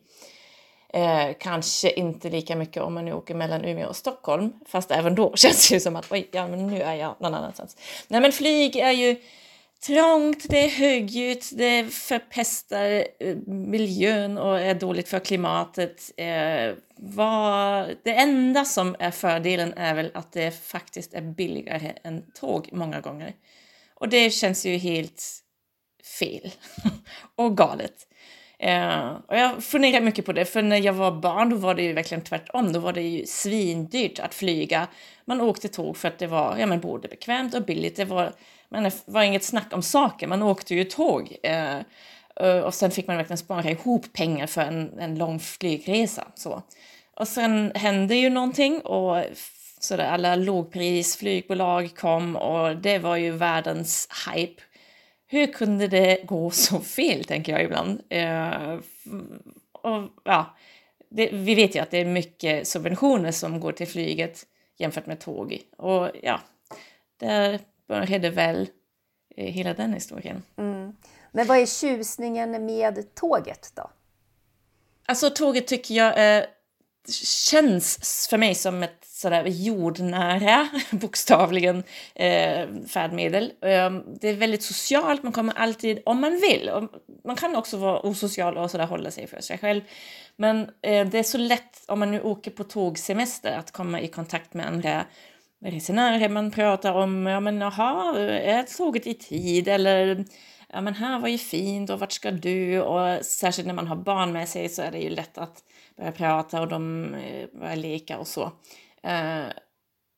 Eh, 0.92 1.34
kanske 1.40 1.90
inte 1.90 2.30
lika 2.30 2.56
mycket 2.56 2.82
om 2.82 2.94
man 2.94 3.04
nu 3.04 3.12
åker 3.12 3.34
mellan 3.34 3.64
Umeå 3.64 3.88
och 3.88 3.96
Stockholm, 3.96 4.52
fast 4.66 4.90
även 4.90 5.14
då 5.14 5.32
känns 5.36 5.68
det 5.68 5.74
ju 5.74 5.80
som 5.80 5.96
att 5.96 6.12
oj, 6.12 6.28
ja, 6.32 6.48
men 6.48 6.66
nu 6.66 6.82
är 6.82 6.94
jag 6.94 7.14
någon 7.18 7.34
annanstans. 7.34 7.76
Nej, 8.08 8.20
men 8.20 8.32
flyg 8.32 8.76
är 8.76 8.92
ju 8.92 9.16
trångt, 9.86 10.46
det 10.48 10.64
är 10.64 10.68
högljutt, 10.68 11.50
det 11.52 11.84
förpestar 11.84 13.04
eh, 13.20 13.36
miljön 13.46 14.38
och 14.38 14.60
är 14.60 14.74
dåligt 14.74 15.08
för 15.08 15.18
klimatet. 15.18 16.10
Eh, 16.16 16.74
vad, 16.96 17.96
det 18.04 18.14
enda 18.14 18.64
som 18.64 18.96
är 18.98 19.10
fördelen 19.10 19.74
är 19.76 19.94
väl 19.94 20.10
att 20.14 20.32
det 20.32 20.50
faktiskt 20.50 21.14
är 21.14 21.22
billigare 21.22 21.92
än 22.04 22.32
tåg 22.32 22.68
många 22.72 23.00
gånger. 23.00 23.32
Och 23.94 24.08
det 24.08 24.30
känns 24.30 24.66
ju 24.66 24.76
helt 24.76 25.22
fel 26.18 26.50
och 27.36 27.56
galet. 27.56 28.06
Eh, 28.58 29.12
och 29.28 29.36
jag 29.36 29.64
funderar 29.64 30.00
mycket 30.00 30.26
på 30.26 30.32
det, 30.32 30.44
för 30.44 30.62
när 30.62 30.76
jag 30.76 30.92
var 30.92 31.12
barn 31.12 31.50
då 31.50 31.56
var 31.56 31.74
det 31.74 31.82
ju 31.82 31.92
verkligen 31.92 32.24
tvärtom. 32.24 32.72
Då 32.72 32.80
var 32.80 32.92
det 32.92 33.02
ju 33.02 33.26
svindyrt 33.26 34.18
att 34.18 34.34
flyga. 34.34 34.88
Man 35.24 35.40
åkte 35.40 35.68
tåg 35.68 35.96
för 35.96 36.08
att 36.08 36.18
det 36.18 36.26
var 36.26 36.56
ja, 36.56 36.66
men 36.66 36.80
både 36.80 37.08
bekvämt 37.08 37.54
och 37.54 37.64
billigt. 37.64 37.96
Det 37.96 38.04
var, 38.04 38.32
men 38.70 38.83
det 38.83 39.02
var 39.06 39.22
inget 39.22 39.44
snack 39.44 39.72
om 39.72 39.83
saker, 39.83 40.26
man 40.26 40.42
åkte 40.42 40.74
ju 40.74 40.85
tåg. 40.85 41.37
Eh, 41.42 41.78
eh, 42.40 42.61
och 42.61 42.74
sen 42.74 42.90
fick 42.90 43.06
man 43.06 43.16
verkligen 43.16 43.38
spara 43.38 43.70
ihop 43.70 44.12
pengar 44.12 44.46
för 44.46 44.61
en, 44.61 44.98
en 44.98 45.18
lång 45.18 45.40
flygresa. 45.40 46.26
Så. 46.35 46.62
Och 47.14 47.28
sen 47.28 47.72
hände 47.74 48.14
ju 48.14 48.30
någonting 48.30 48.80
och 48.80 49.24
så 49.80 49.96
där, 49.96 50.04
alla 50.04 50.37
lågprisflygbolag 50.37 51.96
kom 51.96 52.37
och 52.37 52.76
det 52.76 52.98
var 52.98 53.16
ju 53.16 53.30
världens 53.30 54.09
hype 54.26 54.62
hur 55.26 55.46
kunde 55.46 55.88
det 55.88 56.20
gå 56.24 56.50
så 56.50 56.80
fel, 56.80 57.24
tänker 57.24 57.52
jag 57.52 57.62
ibland. 57.62 58.02
Eh, 58.09 58.78
och, 59.72 60.09
ja, 60.24 60.56
det, 61.11 61.28
vi 61.33 61.54
vet 61.54 61.76
ju 61.76 61.80
att 61.80 61.90
det 61.90 61.98
är 61.98 62.04
mycket 62.04 62.68
subventioner 62.68 63.30
som 63.30 63.61
går 63.61 63.72
till 63.72 63.88
flyget 63.88 64.46
jämfört 64.78 65.06
med 65.06 65.20
tåg. 65.20 65.59
Och 65.76 66.11
ja, 66.22 66.40
där 67.16 67.59
började 67.90 68.31
väl 68.31 68.68
eh, 69.37 69.53
hela 69.53 69.74
den 69.74 69.92
historien. 69.92 70.42
Mm. 70.57 70.92
Men 71.33 71.46
vad 71.46 71.59
är 71.59 71.66
tjusningen 71.66 72.66
med 72.66 73.14
tåget 73.14 73.72
då? 73.76 73.90
Alltså 75.07 75.31
tåget 75.31 75.66
tycker 75.66 75.94
jag 75.94 76.18
är 76.18 76.46
känns 77.50 78.29
för 78.31 78.38
mig 78.38 78.55
som 78.55 78.83
ett 78.83 79.05
sådär 79.05 79.44
jordnära, 79.46 80.68
bokstavligen, 80.90 81.83
eh, 82.14 82.68
färdmedel. 82.88 83.53
Eh, 83.61 83.90
det 84.20 84.29
är 84.29 84.35
väldigt 84.35 84.62
socialt, 84.62 85.22
man 85.22 85.33
kommer 85.33 85.59
alltid, 85.59 86.03
om 86.07 86.20
man 86.20 86.40
vill, 86.40 86.70
man 87.24 87.37
kan 87.37 87.57
också 87.57 87.76
vara 87.76 88.07
osocial 88.07 88.59
och 88.59 88.70
sådär 88.70 88.87
hålla 88.87 89.11
sig 89.11 89.26
för 89.26 89.40
sig 89.40 89.59
själv. 89.59 89.81
Men 90.37 90.61
eh, 90.83 91.07
det 91.07 91.18
är 91.18 91.22
så 91.22 91.38
lätt, 91.38 91.85
om 91.87 91.98
man 91.98 92.11
nu 92.11 92.20
åker 92.20 92.50
på 92.50 92.64
tågsemester, 92.64 93.53
att 93.53 93.70
komma 93.70 94.00
i 94.00 94.09
kontakt 94.09 94.55
med 94.55 94.66
andra 94.66 95.05
resenärer. 95.64 96.29
Man 96.29 96.51
pratar 96.51 96.92
om, 96.92 97.27
ja 97.27 97.40
men 97.40 97.61
jaha, 97.61 98.18
är 98.29 98.62
tåget 98.62 99.07
i 99.07 99.14
tid? 99.14 99.68
Eller 99.68 100.25
ja 100.68 100.81
men 100.81 100.94
här 100.94 101.20
var 101.20 101.29
ju 101.29 101.38
fint 101.38 101.90
och 101.90 102.01
vart 102.01 102.12
ska 102.12 102.31
du? 102.31 102.81
Och 102.81 103.25
särskilt 103.25 103.66
när 103.66 103.75
man 103.75 103.87
har 103.87 103.96
barn 103.96 104.33
med 104.33 104.49
sig 104.49 104.68
så 104.68 104.83
är 104.83 104.90
det 104.90 104.99
ju 104.99 105.11
lätt 105.11 105.38
att 105.38 105.64
börja 105.96 106.12
prata 106.12 106.61
och 106.61 106.68
de 106.68 107.14
eh, 107.14 107.46
börjar 107.59 107.77
leka 107.77 108.18
och 108.18 108.29
så. 108.29 108.44
Uh, 109.07 109.49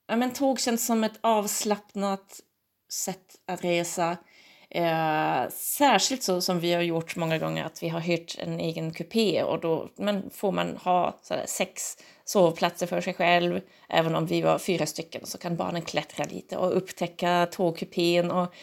ja, 0.08 0.16
men 0.16 0.32
tåg 0.32 0.60
känns 0.60 0.86
som 0.86 1.04
ett 1.04 1.18
avslappnat 1.20 2.40
sätt 2.92 3.36
att 3.46 3.64
resa. 3.64 4.16
Uh, 4.76 5.50
särskilt 5.50 6.22
så 6.22 6.40
som 6.40 6.60
vi 6.60 6.72
har 6.72 6.82
gjort 6.82 7.16
många 7.16 7.38
gånger 7.38 7.64
att 7.64 7.82
vi 7.82 7.88
har 7.88 8.00
hyrt 8.00 8.38
en 8.38 8.60
egen 8.60 8.92
kupé 8.92 9.42
och 9.42 9.60
då 9.60 9.88
men 9.96 10.30
får 10.30 10.52
man 10.52 10.76
ha 10.76 11.18
sådär, 11.22 11.44
sex 11.46 11.96
sovplatser 12.24 12.86
för 12.86 13.00
sig 13.00 13.14
själv. 13.14 13.60
Även 13.88 14.14
om 14.14 14.26
vi 14.26 14.42
var 14.42 14.58
fyra 14.58 14.86
stycken 14.86 15.26
så 15.26 15.38
kan 15.38 15.56
barnen 15.56 15.82
klättra 15.82 16.24
lite 16.24 16.56
och 16.56 16.76
upptäcka 16.76 17.48
tågkupén 17.52 18.30
och 18.30 18.54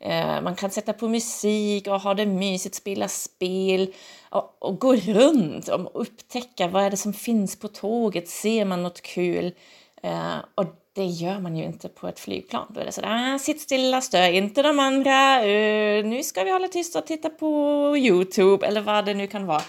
Eh, 0.00 0.40
man 0.40 0.56
kan 0.56 0.70
sätta 0.70 0.92
på 0.92 1.08
musik 1.08 1.86
och 1.86 2.00
ha 2.00 2.14
det 2.14 2.26
mysigt, 2.26 2.74
spela 2.74 3.08
spel 3.08 3.94
och, 4.30 4.56
och, 4.58 4.78
gå 4.80 4.96
runt 4.96 5.68
och 5.68 6.00
upptäcka 6.00 6.68
vad 6.68 6.82
är 6.82 6.90
det 6.90 6.96
som 6.96 7.12
finns 7.12 7.58
på 7.58 7.68
tåget. 7.68 8.28
Ser 8.28 8.64
man 8.64 8.82
något 8.82 9.02
kul? 9.02 9.54
Eh, 10.02 10.36
och 10.54 10.64
det 10.92 11.04
gör 11.04 11.38
man 11.38 11.56
ju 11.56 11.64
inte 11.64 11.88
på 11.88 12.08
ett 12.08 12.20
flygplan. 12.20 12.66
Då 12.74 12.80
är 12.80 12.84
det 12.84 12.92
sådär, 12.92 13.34
ah, 13.34 13.38
sitt 13.38 13.60
stilla, 13.60 14.00
stör 14.00 14.32
inte 14.32 14.62
de 14.62 14.78
andra, 14.78 15.40
uh, 15.40 16.04
nu 16.04 16.22
ska 16.22 16.44
vi 16.44 16.50
hålla 16.50 16.68
tyst 16.68 16.96
och 16.96 17.06
titta 17.06 17.30
på 17.30 17.94
Youtube 17.98 18.66
eller 18.66 18.80
vad 18.80 19.06
det 19.06 19.14
nu 19.14 19.26
kan 19.26 19.46
vara. 19.46 19.62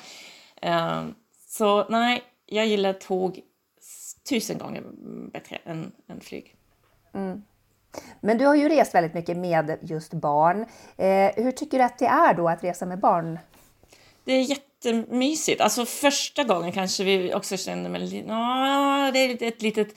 Uh, 0.65 1.09
så 1.47 1.85
nej, 1.89 2.23
jag 2.49 2.67
gillar 2.67 2.93
tåg 2.93 3.41
tusen 4.29 4.57
gånger 4.57 4.83
bättre 5.31 5.55
än, 5.65 5.91
än 6.07 6.21
flyg. 6.21 6.55
Mm. 7.13 7.43
Men 8.21 8.37
du 8.37 8.45
har 8.45 8.55
ju 8.55 8.69
rest 8.69 8.95
väldigt 8.95 9.13
mycket 9.13 9.37
med 9.37 9.77
just 9.81 10.13
barn. 10.13 10.65
Eh, 10.97 11.43
hur 11.43 11.51
tycker 11.51 11.77
du 11.77 11.83
att 11.83 11.99
det 11.99 12.05
är 12.05 12.33
då 12.33 12.49
att 12.49 12.63
resa 12.63 12.85
med 12.85 12.99
barn? 12.99 13.39
Det 14.23 14.33
är 14.33 14.41
jättemysigt. 14.41 15.61
Alltså 15.61 15.85
första 15.85 16.43
gången 16.43 16.71
kanske 16.71 17.03
vi 17.03 17.33
också 17.33 17.57
kände 17.57 17.89
ja, 18.27 19.11
det 19.13 19.19
är 19.19 19.43
ett 19.43 19.61
litet 19.61 19.87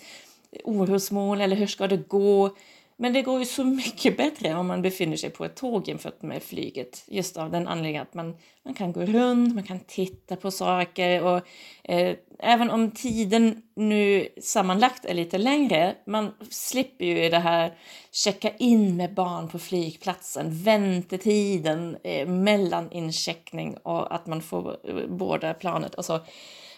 orosmål 0.65 1.41
eller 1.41 1.57
hur 1.57 1.67
ska 1.67 1.88
det 1.88 2.09
gå? 2.09 2.57
Men 3.03 3.12
det 3.12 3.23
går 3.23 3.38
ju 3.38 3.47
så 3.47 3.65
mycket 3.65 4.17
bättre 4.17 4.55
om 4.55 4.67
man 4.67 4.83
befinner 4.83 5.17
sig 5.17 5.31
på 5.31 5.45
ett 5.45 5.57
tåg 5.57 5.88
jämfört 5.88 6.23
med 6.23 6.43
flyget. 6.43 7.05
Just 7.09 7.37
av 7.37 7.51
den 7.51 7.69
anledningen 7.69 8.03
att 8.03 8.15
man, 8.15 8.37
man 8.65 8.75
kan 8.75 8.93
gå 8.93 9.01
runt, 9.01 9.55
man 9.55 9.65
kan 9.65 9.81
titta 9.81 10.37
på 10.37 10.51
saker 10.51 11.23
och 11.23 11.41
eh, 11.85 12.17
även 12.38 12.71
om 12.71 12.91
tiden 12.91 13.62
nu 13.77 14.29
sammanlagt 14.41 15.05
är 15.05 15.15
lite 15.15 15.38
längre, 15.38 15.95
man 16.07 16.31
slipper 16.51 17.05
ju 17.05 17.29
det 17.29 17.38
här 17.38 17.75
checka 18.12 18.51
in 18.59 18.97
med 18.97 19.15
barn 19.15 19.49
på 19.49 19.59
flygplatsen, 19.59 20.62
väntetiden 20.62 21.97
eh, 22.05 22.29
mellan 22.29 22.93
incheckning 22.93 23.77
och 23.77 24.15
att 24.15 24.27
man 24.27 24.43
får 24.43 24.77
eh, 24.88 25.07
båda 25.09 25.55
planet. 25.55 25.95
Alltså, 25.97 26.21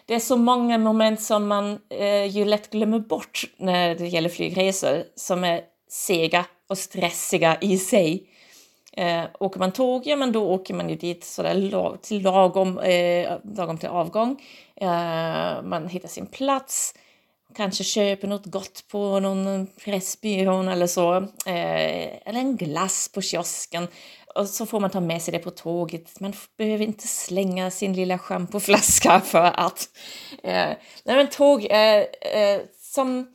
det 0.07 0.15
är 0.15 0.21
så 0.21 0.37
många 0.37 0.79
moment 0.79 1.23
som 1.23 1.49
man 1.49 1.79
eh, 1.91 2.27
ju 2.27 2.45
lätt 2.45 2.71
glömmer 2.71 2.99
bort 2.99 3.45
när 3.57 3.95
det 3.95 4.07
gäller 4.07 4.29
flygresor 4.29 5.05
som 5.15 5.45
är 5.45 5.74
sega 5.95 6.45
och 6.69 6.79
stressiga 6.79 7.59
i 7.61 7.79
sig. 7.79 8.27
Eh, 8.93 9.25
åker 9.41 9.59
man 9.59 9.73
tåg, 9.73 10.07
ja 10.07 10.17
men 10.17 10.33
då 10.33 10.51
åker 10.51 10.75
man 10.75 10.89
ju 10.89 10.97
dit 10.97 11.25
sådär 11.25 11.97
till 12.03 12.23
lagom, 12.23 12.79
eh, 12.79 13.39
lagom 13.57 13.79
till 13.79 13.89
avgång. 13.89 14.43
Eh, 14.77 15.63
man 15.63 15.89
hittar 15.89 16.09
sin 16.09 16.27
plats, 16.27 16.95
kanske 17.57 17.85
köper 17.85 18.29
något 18.29 18.47
gott 18.47 18.85
på 18.89 19.21
någon 19.21 19.67
pressbyrån 19.85 20.69
eller 20.69 20.87
så. 20.87 21.17
Eh, 21.47 22.29
eller 22.29 22.41
en 22.41 22.57
glass 22.57 23.11
på 23.15 23.23
kiosken. 23.23 23.89
Och 24.35 24.49
så 24.49 24.67
får 24.67 24.81
man 24.81 24.91
ta 24.91 25.01
med 25.01 25.23
sig 25.23 25.33
det 25.33 25.39
på 25.39 25.51
tåget. 25.51 26.21
Man 26.21 26.33
behöver 26.59 26.85
inte 26.85 27.09
slänga 27.09 27.71
sin 27.71 27.93
lilla 27.93 28.19
schampoflaska 28.19 29.21
för 29.21 29.53
att... 29.55 29.89
Eh, 30.43 30.73
nej 31.05 31.17
men 31.17 31.29
tåg 31.29 31.67
är 31.71 31.99
eh, 32.21 32.61
som 32.81 33.35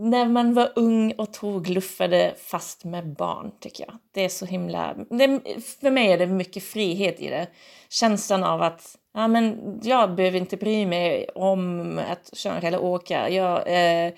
när 0.00 0.28
man 0.28 0.54
var 0.54 0.72
ung 0.76 1.12
och 1.12 1.32
tågluffade 1.32 2.34
fast 2.38 2.84
med 2.84 3.14
barn, 3.14 3.50
tycker 3.60 3.84
jag. 3.84 3.94
Det 4.12 4.24
är 4.24 4.28
så 4.28 4.46
himla... 4.46 4.94
Det, 4.94 5.40
för 5.80 5.90
mig 5.90 6.12
är 6.12 6.18
det 6.18 6.26
mycket 6.26 6.64
frihet 6.64 7.20
i 7.20 7.28
det. 7.28 7.46
Känslan 7.88 8.44
av 8.44 8.62
att 8.62 8.96
ja, 9.14 9.28
men 9.28 9.78
jag 9.82 10.14
behöver 10.14 10.38
inte 10.38 10.56
bry 10.56 10.86
mig 10.86 11.28
om 11.34 11.98
att 12.10 12.36
köra 12.36 12.58
eller 12.58 12.82
åka. 12.82 13.28
Jag 13.28 13.58
eh, 13.58 14.12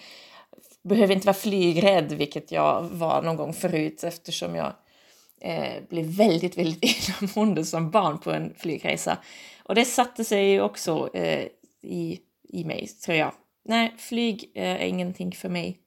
behöver 0.83 1.14
inte 1.14 1.27
vara 1.27 1.35
flygrädd, 1.35 2.12
vilket 2.12 2.53
jag 2.53 2.83
var 2.83 3.23
någon 3.23 3.37
gång 3.37 3.53
förut 3.53 4.05
eftersom 4.05 4.55
jag 4.55 4.73
eh, 5.40 5.83
blev 5.88 6.05
väldigt, 6.05 6.59
väldigt 6.59 6.85
illamående 7.09 7.64
som 7.64 7.90
barn 7.90 8.18
på 8.18 8.31
en 8.31 8.55
flygresa. 8.59 9.18
Och 9.62 9.75
det 9.75 9.85
satte 9.85 10.25
sig 10.25 10.61
också 10.61 11.11
eh, 11.14 11.47
i, 11.83 12.21
i 12.49 12.64
mig, 12.64 12.87
tror 12.87 13.16
jag 13.16 13.33
nej, 13.64 13.94
flyg 13.98 14.53
är 14.55 14.79
ingenting 14.79 15.33
för 15.33 15.48
mig. 15.48 15.81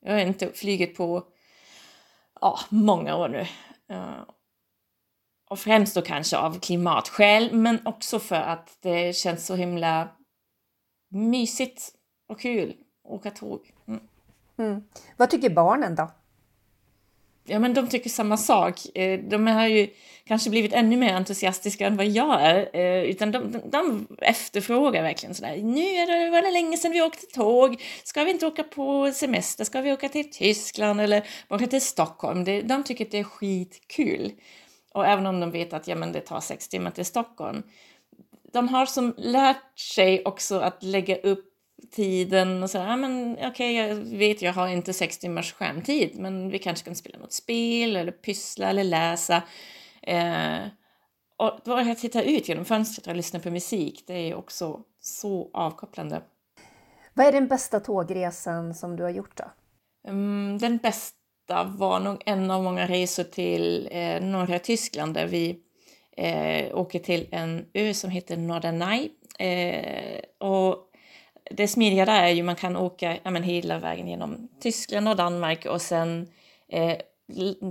Jag 0.00 0.12
har 0.12 0.20
inte 0.20 0.52
flugit 0.52 0.96
på 0.96 1.26
ja, 2.40 2.58
många 2.68 3.16
år 3.16 3.28
nu. 3.28 3.46
Eh, 3.94 4.22
och 5.50 5.58
främst 5.58 5.94
då 5.94 6.02
kanske 6.02 6.36
av 6.36 6.60
klimatskäl, 6.60 7.54
men 7.54 7.86
också 7.86 8.18
för 8.18 8.36
att 8.36 8.78
det 8.80 9.16
känns 9.16 9.46
så 9.46 9.54
himla 9.54 10.08
mysigt 11.08 11.94
och 12.28 12.40
kul 12.40 12.76
att 13.04 13.10
åka 13.10 13.30
tåg. 13.30 13.72
Mm. 13.86 14.00
Mm. 14.58 14.84
Vad 15.16 15.30
tycker 15.30 15.50
barnen 15.50 15.94
då? 15.94 16.10
Ja, 17.48 17.58
men 17.58 17.74
de 17.74 17.88
tycker 17.88 18.10
samma 18.10 18.36
sak. 18.36 18.96
Eh, 18.96 19.20
de 19.20 19.46
har 19.46 19.66
ju 19.66 19.88
kanske 20.24 20.50
blivit 20.50 20.72
ännu 20.72 20.96
mer 20.96 21.14
entusiastiska 21.14 21.86
än 21.86 21.96
vad 21.96 22.06
jag 22.06 22.42
är, 22.42 22.76
eh, 22.76 23.02
utan 23.02 23.32
de, 23.32 23.52
de, 23.52 23.70
de 23.70 24.06
efterfrågar 24.18 25.02
verkligen 25.02 25.34
sådär. 25.34 25.56
Nu 25.56 25.80
är 25.80 26.06
det, 26.06 26.30
var 26.30 26.42
det 26.42 26.50
länge 26.50 26.76
sedan 26.76 26.92
vi 26.92 27.02
åkte 27.02 27.26
tåg. 27.26 27.82
Ska 28.04 28.24
vi 28.24 28.30
inte 28.30 28.46
åka 28.46 28.62
på 28.62 29.12
semester? 29.12 29.64
Ska 29.64 29.80
vi 29.80 29.92
åka 29.92 30.08
till 30.08 30.30
Tyskland 30.30 31.00
eller 31.00 31.22
åka 31.48 31.66
till 31.66 31.82
Stockholm? 31.82 32.44
De, 32.44 32.62
de 32.62 32.84
tycker 32.84 33.04
att 33.04 33.10
det 33.10 33.18
är 33.18 33.24
skitkul. 33.24 34.32
Och 34.94 35.06
även 35.06 35.26
om 35.26 35.40
de 35.40 35.50
vet 35.50 35.72
att 35.72 35.88
ja, 35.88 35.96
men 35.96 36.12
det 36.12 36.20
tar 36.20 36.40
sex 36.40 36.68
timmar 36.68 36.90
till 36.90 37.04
Stockholm. 37.04 37.62
De 38.52 38.68
har 38.68 38.86
som 38.86 39.14
lärt 39.18 39.78
sig 39.78 40.24
också 40.24 40.58
att 40.58 40.82
lägga 40.82 41.16
upp 41.16 41.47
tiden 41.90 42.62
och 42.62 42.70
så 42.70 42.78
ja 42.78 42.96
men 42.96 43.32
okej, 43.32 43.48
okay, 43.48 43.72
jag 43.72 43.94
vet 44.18 44.42
jag 44.42 44.52
har 44.52 44.68
inte 44.68 44.92
sex 44.92 45.18
timmars 45.18 45.52
skärmtid, 45.52 46.18
men 46.18 46.50
vi 46.50 46.58
kanske 46.58 46.84
kan 46.84 46.94
spela 46.94 47.18
något 47.18 47.32
spel 47.32 47.96
eller 47.96 48.12
pyssla 48.12 48.70
eller 48.70 48.84
läsa. 48.84 49.42
Eh, 50.02 50.58
och 51.36 51.60
bara 51.64 51.80
att 51.80 51.98
titta 51.98 52.22
ut 52.22 52.48
genom 52.48 52.64
fönstret 52.64 53.06
och 53.06 53.16
lyssna 53.16 53.40
på 53.40 53.50
musik, 53.50 54.04
det 54.06 54.14
är 54.14 54.34
också 54.34 54.80
så 55.00 55.50
avkopplande. 55.52 56.22
Vad 57.14 57.26
är 57.26 57.32
den 57.32 57.48
bästa 57.48 57.80
tågresan 57.80 58.74
som 58.74 58.96
du 58.96 59.02
har 59.02 59.10
gjort 59.10 59.36
då? 59.36 59.44
Um, 60.10 60.58
den 60.58 60.76
bästa 60.76 61.64
var 61.64 62.00
nog 62.00 62.22
en 62.26 62.50
av 62.50 62.62
många 62.62 62.86
resor 62.86 63.24
till 63.24 63.88
eh, 63.92 64.22
norra 64.22 64.58
Tyskland 64.58 65.14
där 65.14 65.26
vi 65.26 65.58
eh, 66.16 66.78
åker 66.78 66.98
till 66.98 67.28
en 67.30 67.66
ö 67.74 67.94
som 67.94 68.10
heter 68.10 68.36
Norderney. 68.36 69.10
Eh, 69.38 70.20
och 70.38 70.87
det 71.50 71.68
smidiga 71.68 72.04
där 72.04 72.22
är 72.22 72.28
ju 72.28 72.42
man 72.42 72.56
kan 72.56 72.76
åka 72.76 73.16
ja, 73.22 73.30
men 73.30 73.42
hela 73.42 73.78
vägen 73.78 74.08
genom 74.08 74.48
Tyskland 74.60 75.08
och 75.08 75.16
Danmark 75.16 75.66
och 75.66 75.82
sen 75.82 76.28
eh, 76.68 76.96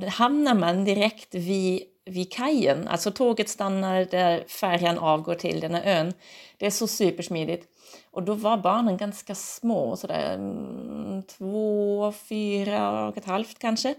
hamnar 0.07 0.53
man 0.53 0.85
direkt 0.85 1.35
vid, 1.35 1.81
vid 2.05 2.33
kajen. 2.33 2.87
Alltså 2.87 3.11
tåget 3.11 3.49
stannar 3.49 4.05
där 4.05 4.43
färjan 4.47 4.97
avgår 4.97 5.35
till 5.35 5.59
den 5.59 5.75
här 5.75 5.99
ön. 5.99 6.13
Det 6.57 6.65
är 6.65 6.69
så 6.69 6.87
supersmidigt. 6.87 7.67
Och 8.11 8.23
då 8.23 8.33
var 8.33 8.57
barnen 8.57 8.97
ganska 8.97 9.35
små, 9.35 9.95
sådär 9.95 10.33
mm, 10.33 11.23
två, 11.23 12.13
fyra 12.29 13.07
och 13.07 13.17
ett 13.17 13.25
halvt 13.25 13.59
kanske. 13.59 13.95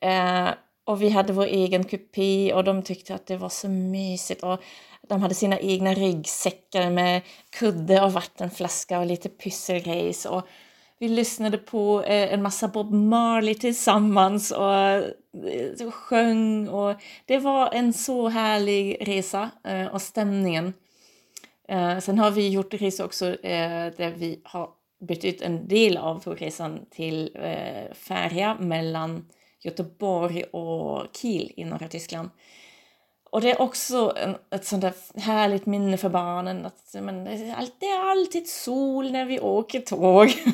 Eh, 0.00 0.48
och 0.84 1.02
vi 1.02 1.08
hade 1.08 1.32
vår 1.32 1.46
egen 1.46 1.84
kupé 1.84 2.52
och 2.54 2.64
de 2.64 2.82
tyckte 2.82 3.14
att 3.14 3.26
det 3.26 3.36
var 3.36 3.48
så 3.48 3.68
mysigt. 3.68 4.42
Och 4.42 4.60
de 5.08 5.22
hade 5.22 5.34
sina 5.34 5.58
egna 5.58 5.94
ryggsäckar 5.94 6.90
med 6.90 7.22
kudde 7.58 8.02
och 8.02 8.12
vattenflaska 8.12 8.98
och 8.98 9.06
lite 9.06 9.28
pysselgrejs. 9.28 10.26
Och 10.26 10.42
vi 10.98 11.08
lyssnade 11.08 11.58
på 11.58 12.02
eh, 12.02 12.32
en 12.32 12.42
massa 12.42 12.68
Bob 12.68 12.92
Marley 12.92 13.54
tillsammans 13.54 14.50
och 14.50 14.74
eh, 14.74 15.90
sjöng. 15.90 16.68
Och 16.68 16.94
det 17.26 17.38
var 17.38 17.70
en 17.72 17.92
så 17.92 18.28
härlig 18.28 18.96
resa 19.00 19.50
eh, 19.64 19.86
och 19.86 20.02
stämningen. 20.02 20.72
Eh, 21.68 21.98
sen 21.98 22.18
har 22.18 22.30
vi 22.30 22.48
gjort 22.48 22.74
resor 22.74 23.04
också 23.04 23.26
eh, 23.26 23.92
där 23.96 24.14
vi 24.16 24.40
har 24.44 24.70
bytt 25.00 25.24
ut 25.24 25.42
en 25.42 25.68
del 25.68 25.96
av 25.96 26.20
tågresan 26.20 26.86
till 26.90 27.30
eh, 27.34 27.94
färja 27.94 28.56
mellan 28.60 29.28
Göteborg 29.60 30.42
och 30.42 31.06
Kiel 31.16 31.52
i 31.56 31.64
norra 31.64 31.88
Tyskland. 31.88 32.30
Och 33.34 33.40
det 33.40 33.50
är 33.50 33.60
också 33.60 34.12
en, 34.16 34.36
ett 34.50 34.64
sånt 34.64 34.82
där 34.82 35.20
härligt 35.20 35.66
minne 35.66 35.96
för 35.96 36.08
barnen 36.08 36.66
att 36.66 36.94
men, 37.02 37.24
det 37.24 37.86
är 37.86 38.10
alltid 38.10 38.48
sol 38.48 39.12
när 39.12 39.24
vi 39.24 39.40
åker 39.40 39.80
tåg. 39.80 40.28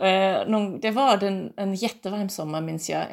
Eh, 0.00 0.68
det 0.80 0.90
var 0.90 1.24
en, 1.24 1.52
en 1.56 1.74
jättevarm 1.74 2.28
sommar 2.28 2.60
minns 2.60 2.90
jag 2.90 3.06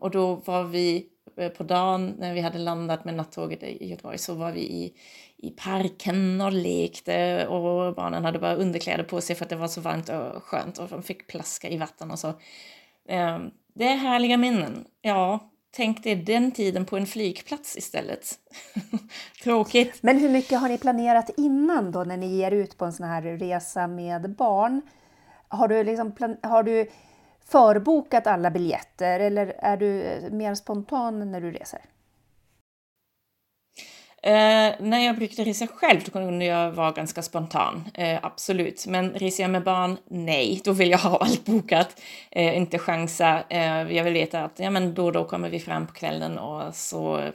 och 0.00 0.10
då 0.10 0.34
var 0.34 0.64
vi 0.64 1.06
eh, 1.36 1.48
på 1.48 1.62
dagen 1.62 2.14
när 2.18 2.34
vi 2.34 2.40
hade 2.40 2.58
landat 2.58 3.04
med 3.04 3.14
nattåget 3.14 3.62
i 3.62 3.88
Göteborg 3.88 4.18
så 4.18 4.34
var 4.34 4.52
vi 4.52 4.60
i, 4.60 4.92
i 5.36 5.50
parken 5.50 6.40
och 6.40 6.52
lekte 6.52 7.46
och 7.46 7.94
barnen 7.94 8.24
hade 8.24 8.38
bara 8.38 8.54
underkläder 8.54 9.04
på 9.04 9.20
sig 9.20 9.36
för 9.36 9.44
att 9.44 9.50
det 9.50 9.56
var 9.56 9.68
så 9.68 9.80
varmt 9.80 10.08
och 10.08 10.42
skönt 10.42 10.78
och 10.78 10.88
de 10.88 11.02
fick 11.02 11.26
plaska 11.26 11.68
i 11.68 11.76
vatten 11.76 12.10
och 12.10 12.18
så. 12.18 12.32
Det 13.74 13.84
är 13.84 13.96
härliga 13.96 14.36
minnen. 14.36 14.84
Ja, 15.02 15.50
tänk 15.76 16.02
dig 16.02 16.16
den 16.16 16.52
tiden 16.52 16.84
på 16.84 16.96
en 16.96 17.06
flygplats 17.06 17.76
istället. 17.76 18.38
Tråkigt. 19.42 20.02
Men 20.02 20.18
hur 20.18 20.28
mycket 20.28 20.60
har 20.60 20.68
ni 20.68 20.78
planerat 20.78 21.30
innan 21.36 21.92
då 21.92 22.04
när 22.04 22.16
ni 22.16 22.36
ger 22.36 22.50
ut 22.50 22.78
på 22.78 22.84
en 22.84 22.92
sån 22.92 23.06
här 23.06 23.22
resa 23.22 23.86
med 23.86 24.30
barn? 24.34 24.82
Har 25.48 25.68
du, 25.68 25.84
liksom 25.84 26.12
har 26.42 26.62
du 26.62 26.86
förbokat 27.44 28.26
alla 28.26 28.50
biljetter 28.50 29.20
eller 29.20 29.46
är 29.58 29.76
du 29.76 30.20
mer 30.30 30.54
spontan 30.54 31.32
när 31.32 31.40
du 31.40 31.50
reser? 31.50 31.80
Eh, 34.26 34.74
när 34.80 34.98
jag 34.98 35.16
brukade 35.16 35.50
resa 35.50 35.66
själv 35.66 36.00
då 36.04 36.10
kunde 36.10 36.44
jag 36.44 36.72
vara 36.72 36.90
ganska 36.90 37.22
spontan, 37.22 37.88
eh, 37.94 38.18
absolut. 38.22 38.86
Men 38.86 39.10
reser 39.10 39.44
jag 39.44 39.50
med 39.50 39.64
barn, 39.64 39.96
nej, 40.10 40.60
då 40.64 40.72
vill 40.72 40.90
jag 40.90 40.98
ha 40.98 41.18
allt 41.18 41.44
bokat, 41.44 42.00
eh, 42.30 42.56
inte 42.56 42.78
chansa. 42.78 43.42
Eh, 43.50 43.92
jag 43.92 44.04
vill 44.04 44.12
veta 44.12 44.44
att 44.44 44.58
ja, 44.58 44.70
men 44.70 44.94
då 44.94 45.04
och 45.04 45.12
då 45.12 45.24
kommer 45.24 45.48
vi 45.48 45.60
fram 45.60 45.86
på 45.86 45.92
kvällen 45.92 46.38
och 46.38 46.74
så 46.74 47.30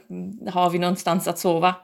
har 0.52 0.70
vi 0.70 0.78
någonstans 0.78 1.28
att 1.28 1.38
sova. 1.38 1.74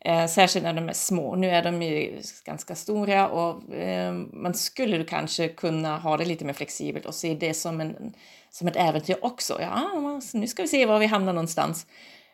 Eh, 0.00 0.26
särskilt 0.26 0.64
när 0.64 0.72
de 0.72 0.88
är 0.88 0.92
små. 0.92 1.36
Nu 1.36 1.50
är 1.50 1.62
de 1.62 1.82
ju 1.82 2.20
ganska 2.44 2.74
stora 2.74 3.28
och 3.28 3.74
eh, 3.74 4.12
man 4.12 4.54
skulle 4.54 5.04
kanske 5.04 5.48
kunna 5.48 5.98
ha 5.98 6.16
det 6.16 6.24
lite 6.24 6.44
mer 6.44 6.52
flexibelt 6.52 7.06
och 7.06 7.14
se 7.14 7.34
det 7.34 7.54
som, 7.54 7.80
en, 7.80 8.14
som 8.50 8.68
ett 8.68 8.76
äventyr 8.76 9.16
också. 9.22 9.58
Ja, 9.60 10.20
nu 10.32 10.46
ska 10.46 10.62
vi 10.62 10.68
se 10.68 10.86
var 10.86 10.98
vi 10.98 11.06
hamnar 11.06 11.32
någonstans. 11.32 11.86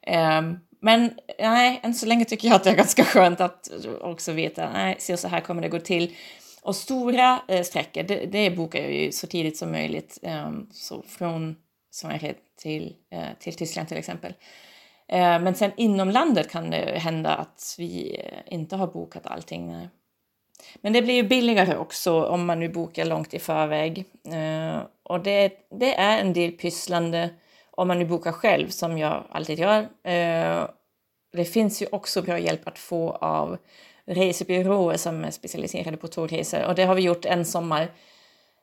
Eh, 0.03 0.43
men 0.81 1.15
nej, 1.39 1.81
än 1.83 1.95
så 1.95 2.07
länge 2.07 2.25
tycker 2.25 2.49
jag 2.49 2.55
att 2.55 2.65
det 2.65 2.71
är 2.71 2.77
ganska 2.77 3.05
skönt 3.05 3.41
att 3.41 3.71
också 4.01 4.33
veta, 4.33 4.73
nej, 4.73 4.97
så, 4.99 5.17
så 5.17 5.29
här 5.29 5.41
kommer 5.41 5.63
det 5.63 5.69
gå 5.69 5.79
till. 5.79 6.17
Och 6.63 6.77
stora 6.77 7.43
eh, 7.49 7.63
sträckor, 7.63 8.03
det, 8.03 8.27
det 8.27 8.51
bokar 8.51 8.83
jag 8.83 8.93
ju 8.93 9.13
så 9.13 9.27
tidigt 9.27 9.57
som 9.57 9.73
möjligt. 9.73 10.19
Eh, 10.23 10.51
så 10.73 11.03
från 11.03 11.57
Sverige 11.91 12.35
till, 12.57 12.95
eh, 13.11 13.29
till 13.39 13.55
Tyskland 13.55 13.89
till 13.89 13.97
exempel. 13.97 14.35
Eh, 15.09 15.41
men 15.41 15.55
sen 15.55 15.71
inom 15.77 16.11
landet 16.11 16.51
kan 16.51 16.71
det 16.71 16.99
hända 16.99 17.35
att 17.35 17.75
vi 17.79 18.21
eh, 18.25 18.55
inte 18.55 18.77
har 18.77 18.87
bokat 18.87 19.27
allting. 19.27 19.73
Nej. 19.73 19.89
Men 20.81 20.93
det 20.93 21.03
blir 21.03 21.15
ju 21.15 21.23
billigare 21.23 21.77
också 21.77 22.25
om 22.25 22.47
man 22.47 22.61
nu 22.61 22.69
bokar 22.69 23.05
långt 23.05 23.35
i 23.35 23.39
förväg. 23.39 24.05
Eh, 24.33 24.83
och 25.03 25.21
det, 25.21 25.53
det 25.71 25.95
är 25.95 26.19
en 26.19 26.33
del 26.33 26.53
pysslande 26.53 27.31
om 27.79 27.89
man 27.89 27.99
nu 27.99 28.05
bokar 28.05 28.33
själv 28.33 28.69
som 28.69 28.99
jag 28.99 29.25
alltid 29.31 29.59
gör. 29.59 29.83
Eh, 30.05 30.69
det 31.33 31.45
finns 31.45 31.83
ju 31.83 31.87
också 31.93 32.23
bra 32.23 32.39
hjälp 32.39 32.69
att 32.69 32.79
få 32.79 33.11
av 33.11 33.59
resebyråer 34.07 34.97
som 34.97 35.25
är 35.25 35.31
specialiserade 35.31 35.97
på 35.97 36.09
tågresor 36.09 36.65
och 36.65 36.75
det 36.75 36.85
har 36.85 36.95
vi 36.95 37.03
gjort 37.03 37.25
en 37.25 37.45
sommar. 37.45 37.89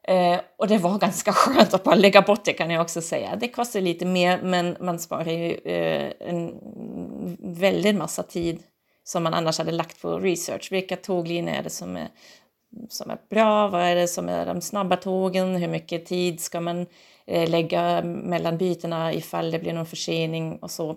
Eh, 0.08 0.40
och 0.58 0.68
det 0.68 0.78
var 0.78 0.98
ganska 0.98 1.34
skönt 1.34 1.74
att 1.74 1.84
bara 1.84 1.96
lägga 1.96 2.22
bort 2.22 2.46
det 2.46 2.54
kan 2.54 2.70
jag 2.70 2.82
också 2.82 3.02
säga. 3.02 3.36
Det 3.36 3.48
kostar 3.48 3.82
lite 3.82 4.06
mer 4.06 4.42
men 4.42 4.78
man 4.80 5.00
sparar 5.00 5.32
ju 5.32 5.54
eh, 5.54 6.12
en 6.20 6.60
väldigt 7.40 7.96
massa 7.96 8.24
tid 8.24 8.64
som 9.04 9.24
man 9.24 9.34
annars 9.34 9.58
hade 9.58 9.72
lagt 9.72 10.02
på 10.02 10.20
research. 10.20 10.72
Vilka 10.72 10.96
tåglinjer 10.96 11.60
är 11.60 11.64
det 11.64 11.70
som 11.70 11.96
är, 11.96 12.08
som 12.90 13.12
är 13.12 13.18
bra? 13.30 13.68
Vad 13.68 13.82
är 13.82 13.96
det 13.96 14.08
som 14.08 14.30
är 14.30 14.46
de 14.46 14.62
snabba 14.62 14.96
tågen? 14.96 15.56
Hur 15.56 15.68
mycket 15.68 16.06
tid 16.06 16.40
ska 16.40 16.62
man 16.62 16.86
eh, 17.26 17.50
lägga 17.50 18.02
mellan 18.04 18.58
bytena 18.58 19.14
ifall 19.14 19.52
det 19.52 19.60
blir 19.60 19.74
någon 19.74 19.86
försening 19.86 20.60
och 20.62 20.72
så. 20.72 20.96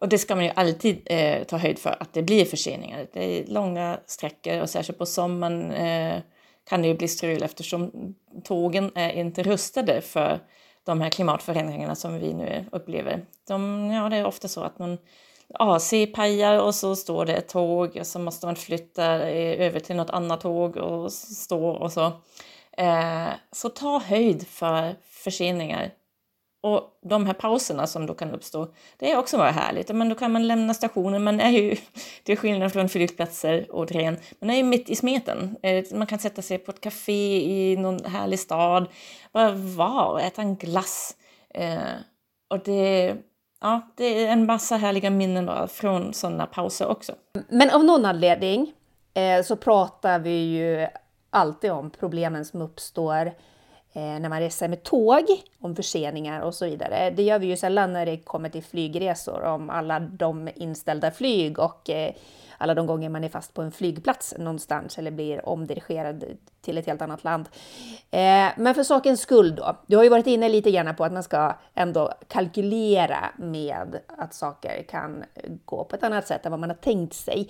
Och 0.00 0.08
det 0.08 0.18
ska 0.18 0.34
man 0.34 0.44
ju 0.44 0.50
alltid 0.54 1.02
eh, 1.06 1.44
ta 1.44 1.56
höjd 1.56 1.78
för, 1.78 1.96
att 2.00 2.12
det 2.12 2.22
blir 2.22 2.44
förseningar. 2.44 3.06
Det 3.12 3.24
är 3.24 3.46
långa 3.46 4.00
sträckor 4.06 4.60
och 4.60 4.70
särskilt 4.70 4.98
på 4.98 5.06
sommaren 5.06 5.72
eh, 5.72 6.20
kan 6.68 6.82
det 6.82 6.88
ju 6.88 6.94
bli 6.94 7.08
strul 7.08 7.42
eftersom 7.42 8.14
tågen 8.44 8.90
är 8.94 9.10
inte 9.10 9.42
rustade 9.42 10.00
för 10.00 10.40
de 10.84 11.00
här 11.00 11.10
klimatförändringarna 11.10 11.94
som 11.94 12.18
vi 12.18 12.34
nu 12.34 12.64
upplever. 12.72 13.26
De, 13.48 13.90
ja, 13.90 14.08
det 14.08 14.16
är 14.16 14.26
ofta 14.26 14.48
så 14.48 14.60
att 14.60 14.78
man 14.78 14.98
AC 15.58 15.92
pajar 16.14 16.58
och 16.58 16.74
så 16.74 16.96
står 16.96 17.26
det 17.26 17.34
ett 17.34 17.48
tåg 17.48 17.96
och 18.00 18.06
så 18.06 18.18
måste 18.18 18.46
man 18.46 18.56
flytta 18.56 19.28
eh, 19.28 19.66
över 19.66 19.80
till 19.80 19.96
något 19.96 20.10
annat 20.10 20.40
tåg 20.40 20.76
och 20.76 21.12
stå 21.12 21.68
och 21.68 21.92
så. 21.92 22.12
Eh, 22.76 23.28
så 23.52 23.68
ta 23.68 23.98
höjd 23.98 24.48
för 24.48 24.94
förseningar. 25.02 25.90
Och 26.62 26.98
de 27.02 27.26
här 27.26 27.34
pauserna 27.34 27.86
som 27.86 28.06
då 28.06 28.14
kan 28.14 28.30
uppstå, 28.30 28.68
det 28.98 29.12
är 29.12 29.18
också 29.18 29.38
bara 29.38 29.50
härligt. 29.50 29.88
Men 29.88 30.08
då 30.08 30.14
kan 30.14 30.32
man 30.32 30.46
lämna 30.46 30.74
stationen, 30.74 31.24
man 31.24 31.40
är 31.40 31.50
ju, 31.50 31.76
till 32.22 32.38
skillnad 32.38 32.72
från 32.72 32.88
flygplatser 32.88 33.66
återigen, 33.70 34.16
man 34.38 34.50
är 34.50 34.56
ju 34.56 34.62
mitt 34.62 34.90
i 34.90 34.96
smeten. 34.96 35.56
Eh, 35.62 35.84
man 35.94 36.06
kan 36.06 36.18
sätta 36.18 36.42
sig 36.42 36.58
på 36.58 36.70
ett 36.70 36.80
café 36.80 37.40
i 37.40 37.76
någon 37.76 38.04
härlig 38.04 38.40
stad, 38.40 38.86
bara 39.32 39.50
vara 39.52 40.04
och 40.04 40.20
äta 40.20 40.42
en 40.42 40.56
glass. 40.56 41.16
Eh, 41.54 41.78
och 42.50 42.58
det, 42.64 43.16
ja, 43.64 43.80
det 43.94 44.24
är 44.24 44.32
en 44.32 44.46
massa 44.46 44.76
härliga 44.76 45.10
minnen 45.10 45.46
bara 45.46 45.68
från 45.68 46.14
sådana 46.14 46.46
pauser 46.46 46.86
också. 46.86 47.12
Men 47.48 47.70
av 47.70 47.84
någon 47.84 48.04
anledning 48.04 48.72
eh, 49.14 49.42
så 49.42 49.56
pratar 49.56 50.18
vi 50.18 50.30
ju 50.30 50.86
alltid 51.30 51.72
om 51.72 51.90
problemen 51.90 52.44
som 52.44 52.62
uppstår 52.62 53.26
eh, 53.92 54.02
när 54.02 54.28
man 54.28 54.40
reser 54.40 54.68
med 54.68 54.82
tåg, 54.82 55.24
om 55.60 55.76
förseningar 55.76 56.40
och 56.40 56.54
så 56.54 56.64
vidare. 56.64 57.10
Det 57.10 57.22
gör 57.22 57.38
vi 57.38 57.46
ju 57.46 57.56
sällan 57.56 57.92
när 57.92 58.06
det 58.06 58.16
kommer 58.16 58.48
till 58.48 58.64
flygresor, 58.64 59.42
om 59.42 59.70
alla 59.70 60.00
de 60.00 60.48
inställda 60.54 61.10
flyg 61.10 61.58
och 61.58 61.90
eh, 61.90 62.14
alla 62.64 62.74
de 62.74 62.86
gånger 62.86 63.08
man 63.08 63.24
är 63.24 63.28
fast 63.28 63.54
på 63.54 63.62
en 63.62 63.72
flygplats 63.72 64.34
någonstans 64.38 64.98
eller 64.98 65.10
blir 65.10 65.48
omdirigerad 65.48 66.24
till 66.60 66.78
ett 66.78 66.86
helt 66.86 67.02
annat 67.02 67.24
land. 67.24 67.48
Eh, 68.10 68.48
men 68.56 68.74
för 68.74 68.82
sakens 68.82 69.20
skull 69.20 69.54
då, 69.54 69.76
du 69.86 69.96
har 69.96 70.04
ju 70.04 70.10
varit 70.10 70.26
inne 70.26 70.48
lite 70.48 70.70
grann 70.70 70.96
på 70.96 71.04
att 71.04 71.12
man 71.12 71.22
ska 71.22 71.54
ändå 71.74 72.12
kalkylera 72.28 73.30
med 73.36 74.00
att 74.18 74.34
saker 74.34 74.82
kan 74.82 75.24
gå 75.64 75.84
på 75.84 75.96
ett 75.96 76.02
annat 76.02 76.26
sätt 76.26 76.46
än 76.46 76.52
vad 76.52 76.60
man 76.60 76.70
har 76.70 76.76
tänkt 76.76 77.14
sig. 77.14 77.48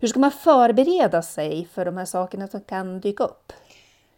Hur 0.00 0.08
ska 0.08 0.20
man 0.20 0.30
förbereda 0.30 1.22
sig 1.22 1.68
för 1.72 1.84
de 1.84 1.96
här 1.96 2.04
sakerna 2.04 2.48
som 2.48 2.60
kan 2.60 3.00
dyka 3.00 3.24
upp? 3.24 3.52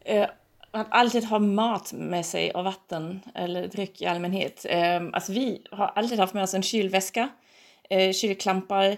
Eh, 0.01 0.27
att 0.71 0.87
alltid 0.91 1.25
ha 1.25 1.39
mat 1.39 1.93
med 1.93 2.27
sig 2.27 2.51
och 2.51 2.65
vatten 2.65 3.21
eller 3.35 3.69
dryck 3.69 4.03
i 4.03 4.07
allmänhet. 4.07 4.67
Eh, 4.69 5.03
alltså 5.13 5.33
vi 5.33 5.63
har 5.71 5.87
alltid 5.87 6.19
haft 6.19 6.35
med 6.35 6.43
oss 6.43 6.55
en 6.55 6.63
kylväska, 6.63 7.29
eh, 7.91 8.13
kylklampar 8.13 8.97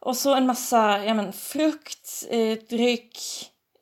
och 0.00 0.16
så 0.16 0.34
en 0.34 0.46
massa 0.46 1.04
ja, 1.04 1.14
men, 1.14 1.32
frukt, 1.32 2.26
eh, 2.30 2.58
dryck, 2.68 3.18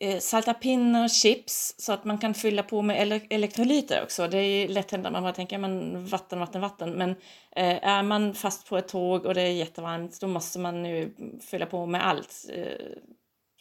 eh, 0.01 0.19
salta 0.19 0.55
pinnar, 0.55 1.09
chips 1.09 1.75
så 1.79 1.93
att 1.93 2.05
man 2.05 2.19
kan 2.19 2.35
fylla 2.35 2.63
på 2.63 2.83
med 2.83 3.01
ele 3.01 3.21
elektrolyter 3.31 4.03
också. 4.03 4.29
Det 4.29 4.39
är 4.39 4.69
lätt 4.69 4.91
hänt 4.91 5.07
att 5.07 5.13
man 5.13 5.23
bara 5.23 5.33
tänker 5.33 5.59
men 5.59 6.07
vatten, 6.07 6.39
vatten, 6.39 6.61
vatten. 6.61 6.91
Men 6.91 7.11
eh, 7.57 7.89
är 7.89 8.03
man 8.03 8.35
fast 8.35 8.69
på 8.69 8.79
ett 8.79 8.89
tåg 8.89 9.27
och 9.27 9.35
det 9.35 9.43
är 9.43 9.53
jättevarmt 9.53 10.21
då 10.21 10.27
måste 10.27 10.59
man 10.59 10.83
nu 10.83 11.15
fylla 11.51 11.67
på 11.67 11.87
med 11.87 12.07
allt. 12.07 12.47
Eh, 12.53 12.97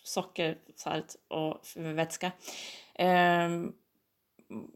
socker, 0.03 0.57
salt 0.75 1.15
och 1.29 1.61
vätska. 1.75 2.31
Ehm, 2.95 3.71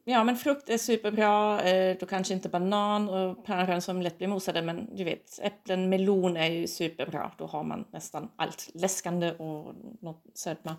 ja, 0.04 0.24
men 0.24 0.36
frukt 0.36 0.70
är 0.70 0.78
superbra. 0.78 1.62
Eh, 1.62 1.98
då 2.00 2.06
kanske 2.06 2.34
inte 2.34 2.50
banan 2.50 3.10
och 3.10 3.46
päron 3.46 3.82
som 3.82 4.02
lätt 4.02 4.18
blir 4.18 4.28
mosade, 4.28 4.62
men 4.62 4.96
du 4.96 5.04
vet, 5.04 5.40
äpplen, 5.42 5.90
melon 5.90 6.38
är 6.38 6.48
ju 6.48 6.68
superbra. 6.68 7.32
Då 7.38 7.46
har 7.46 7.64
man 7.64 7.86
nästan 7.92 8.32
allt 8.36 8.70
läskande 8.74 9.32
och 9.32 9.76
något 10.02 10.24
sötma. 10.34 10.76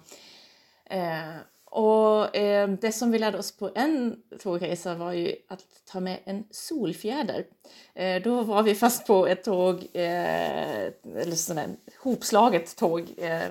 Eh, 0.85 1.37
och 1.71 2.37
eh, 2.37 2.69
det 2.69 2.93
som 2.93 3.11
vi 3.11 3.19
lärde 3.19 3.39
oss 3.39 3.57
på 3.57 3.71
en 3.75 4.17
tågresa 4.43 4.95
var 4.95 5.13
ju 5.13 5.35
att 5.49 5.61
ta 5.93 6.01
med 6.01 6.19
en 6.25 6.45
solfjäder. 6.51 7.45
Eh, 7.95 8.23
då 8.23 8.43
var 8.43 8.63
vi 8.63 8.75
fast 8.75 9.07
på 9.07 9.27
ett 9.27 9.45
tåg, 9.45 9.87
eh, 9.93 10.83
eller 11.17 11.35
sådär 11.35 11.67
hopslaget 12.03 12.77
tåg 12.77 13.07
eh, 13.17 13.43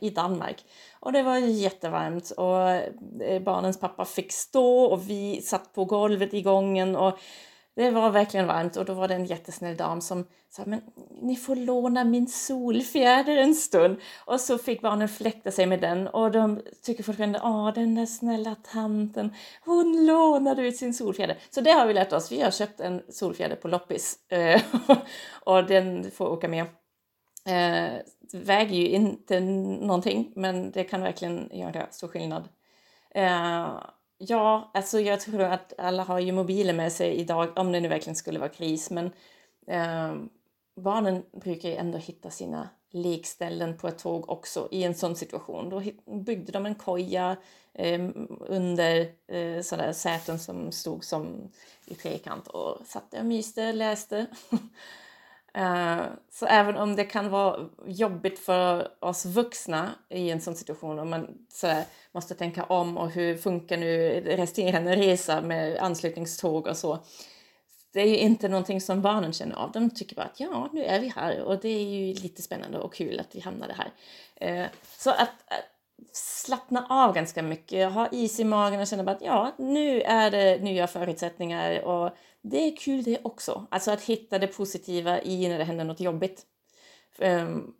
i 0.00 0.10
Danmark. 0.10 0.64
Och 1.00 1.12
det 1.12 1.22
var 1.22 1.36
jättevarmt 1.36 2.30
och 2.30 2.70
eh, 2.70 3.42
barnens 3.42 3.80
pappa 3.80 4.04
fick 4.04 4.32
stå 4.32 4.84
och 4.84 5.10
vi 5.10 5.42
satt 5.42 5.74
på 5.74 5.84
golvet 5.84 6.34
i 6.34 6.42
gången 6.42 6.96
och 6.96 7.18
det 7.76 7.90
var 7.90 8.10
verkligen 8.10 8.46
varmt 8.46 8.76
och 8.76 8.84
då 8.84 8.94
var 8.94 9.08
det 9.08 9.14
en 9.14 9.24
jättesnäll 9.24 9.76
dam 9.76 10.00
som 10.00 10.26
sa 10.50 10.62
men 10.66 10.80
ni 11.22 11.36
får 11.36 11.56
låna 11.56 12.04
min 12.04 12.28
solfjäder 12.28 13.36
en 13.36 13.54
stund. 13.54 14.00
Och 14.24 14.40
så 14.40 14.58
fick 14.58 14.80
barnen 14.80 15.08
fläkta 15.08 15.50
sig 15.50 15.66
med 15.66 15.80
den 15.80 16.08
och 16.08 16.30
de 16.30 16.62
tycker 16.82 17.02
fortfarande 17.02 17.40
åh 17.42 17.74
den 17.74 17.94
där 17.94 18.06
snälla 18.06 18.54
tanten 18.72 19.34
hon 19.64 20.06
lånade 20.06 20.62
ut 20.62 20.76
sin 20.76 20.94
solfjäder. 20.94 21.38
Så 21.50 21.60
det 21.60 21.70
har 21.70 21.86
vi 21.86 21.94
lärt 21.94 22.12
oss. 22.12 22.32
Vi 22.32 22.40
har 22.40 22.50
köpt 22.50 22.80
en 22.80 23.02
solfjäder 23.08 23.56
på 23.56 23.68
loppis 23.68 24.18
eh, 24.28 24.62
och 25.44 25.66
den 25.66 26.10
får 26.10 26.28
åka 26.28 26.48
med. 26.48 26.66
Eh, 27.46 27.92
väger 28.32 28.76
ju 28.76 28.88
inte 28.88 29.40
någonting 29.40 30.32
men 30.36 30.70
det 30.70 30.84
kan 30.84 31.02
verkligen 31.02 31.50
göra 31.52 31.86
stor 31.90 32.08
skillnad. 32.08 32.48
Eh, 33.14 33.68
Ja, 34.18 34.70
alltså 34.74 35.00
jag 35.00 35.20
tror 35.20 35.40
att 35.40 35.72
alla 35.78 36.02
har 36.02 36.18
ju 36.20 36.32
mobiler 36.32 36.72
med 36.72 36.92
sig 36.92 37.14
idag, 37.14 37.58
om 37.58 37.72
det 37.72 37.80
nu 37.80 37.88
verkligen 37.88 38.16
skulle 38.16 38.38
vara 38.38 38.48
kris. 38.48 38.90
Men 38.90 39.06
eh, 39.66 40.14
barnen 40.76 41.22
brukar 41.32 41.68
ju 41.68 41.74
ändå 41.74 41.98
hitta 41.98 42.30
sina 42.30 42.68
lekställen 42.90 43.76
på 43.76 43.88
ett 43.88 43.98
tåg 43.98 44.30
också 44.30 44.68
i 44.70 44.84
en 44.84 44.94
sån 44.94 45.16
situation. 45.16 45.70
Då 45.70 45.82
byggde 46.20 46.52
de 46.52 46.66
en 46.66 46.74
koja 46.74 47.36
eh, 47.72 48.00
under 48.40 49.12
eh, 49.26 49.62
sådana 49.62 49.92
säten 49.92 50.38
som 50.38 50.72
stod 50.72 51.04
som 51.04 51.50
i 51.86 51.94
trekant 51.94 52.48
och 52.48 52.78
satt 52.86 53.10
där 53.10 53.18
och 53.18 53.26
myste, 53.26 53.72
läste. 53.72 54.26
Eh, 55.54 56.02
så 56.30 56.46
även 56.46 56.76
om 56.76 56.96
det 56.96 57.04
kan 57.04 57.30
vara 57.30 57.68
jobbigt 57.86 58.38
för 58.38 58.88
oss 59.04 59.26
vuxna 59.26 59.90
i 60.10 60.30
en 60.30 60.40
sån 60.40 60.54
situation 60.54 60.98
om 60.98 61.10
man 61.10 61.28
sådär, 61.48 61.84
måste 62.12 62.34
tänka 62.34 62.64
om 62.64 62.98
och 62.98 63.10
hur 63.10 63.36
funkar 63.36 63.76
nu 63.76 64.20
resterande 64.20 64.96
resa 64.96 65.40
med 65.40 65.78
anslutningståg 65.78 66.66
och 66.66 66.76
så. 66.76 66.98
Det 67.92 68.00
är 68.00 68.06
ju 68.06 68.16
inte 68.16 68.48
någonting 68.48 68.80
som 68.80 69.02
barnen 69.02 69.32
känner 69.32 69.56
av. 69.56 69.72
De 69.72 69.90
tycker 69.90 70.16
bara 70.16 70.26
att 70.26 70.40
ja, 70.40 70.68
nu 70.72 70.84
är 70.84 71.00
vi 71.00 71.08
här 71.08 71.42
och 71.42 71.60
det 71.60 71.68
är 71.68 71.84
ju 71.84 72.14
lite 72.14 72.42
spännande 72.42 72.78
och 72.78 72.94
kul 72.94 73.20
att 73.20 73.34
vi 73.34 73.40
hamnade 73.40 73.74
här. 73.74 73.92
Eh, 74.36 74.66
så 74.98 75.10
att, 75.10 75.18
att 75.18 75.74
slappna 76.12 76.86
av 76.88 77.14
ganska 77.14 77.42
mycket, 77.42 77.92
ha 77.92 78.08
is 78.12 78.40
i 78.40 78.44
magen 78.44 78.80
och 78.80 78.86
känna 78.86 79.04
bara 79.04 79.16
att 79.16 79.22
ja, 79.22 79.54
nu 79.58 80.02
är 80.02 80.30
det 80.30 80.62
nya 80.62 80.86
förutsättningar 80.86 81.80
och 81.80 82.16
det 82.46 82.56
är 82.58 82.76
kul 82.76 83.02
det 83.02 83.18
också. 83.22 83.66
Alltså 83.70 83.90
att 83.90 84.02
hitta 84.02 84.38
det 84.38 84.46
positiva 84.46 85.22
i 85.22 85.48
när 85.48 85.58
det 85.58 85.64
händer 85.64 85.84
något 85.84 86.00
jobbigt. 86.00 86.46
Um, 87.18 87.74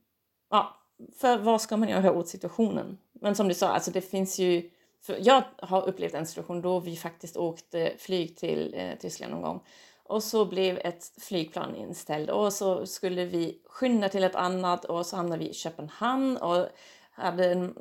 ja, 0.50 0.77
för 1.16 1.38
vad 1.38 1.61
ska 1.61 1.77
man 1.77 1.88
göra 1.88 2.12
åt 2.12 2.29
situationen? 2.29 2.98
Men 3.12 3.35
som 3.35 3.48
du 3.48 3.55
sa, 3.55 3.68
alltså 3.68 3.90
det 3.90 4.00
finns 4.00 4.38
ju... 4.38 4.70
jag 5.18 5.42
har 5.59 5.88
upplevt 5.88 6.14
en 6.14 6.27
situation 6.27 6.62
då 6.62 6.81
vi 6.81 6.96
faktiskt 6.96 7.37
åkte 7.37 7.92
flyg 7.98 8.37
till 8.37 8.74
eh, 8.77 8.98
Tyskland 9.00 9.33
någon 9.33 9.42
gång. 9.42 9.61
Och 10.03 10.22
så 10.22 10.44
blev 10.44 10.79
ett 10.79 11.12
flygplan 11.20 11.77
inställt 11.77 12.31
och 12.31 12.53
så 12.53 12.87
skulle 12.87 13.24
vi 13.24 13.59
skynda 13.66 14.09
till 14.09 14.24
ett 14.24 14.35
annat 14.35 14.85
och 14.85 15.07
så 15.07 15.16
hamnade 15.16 15.44
vi 15.44 15.50
i 15.50 15.55
Köpenhamn 15.55 16.37
och 16.37 16.68
hade 17.14 17.53
en, 17.53 17.74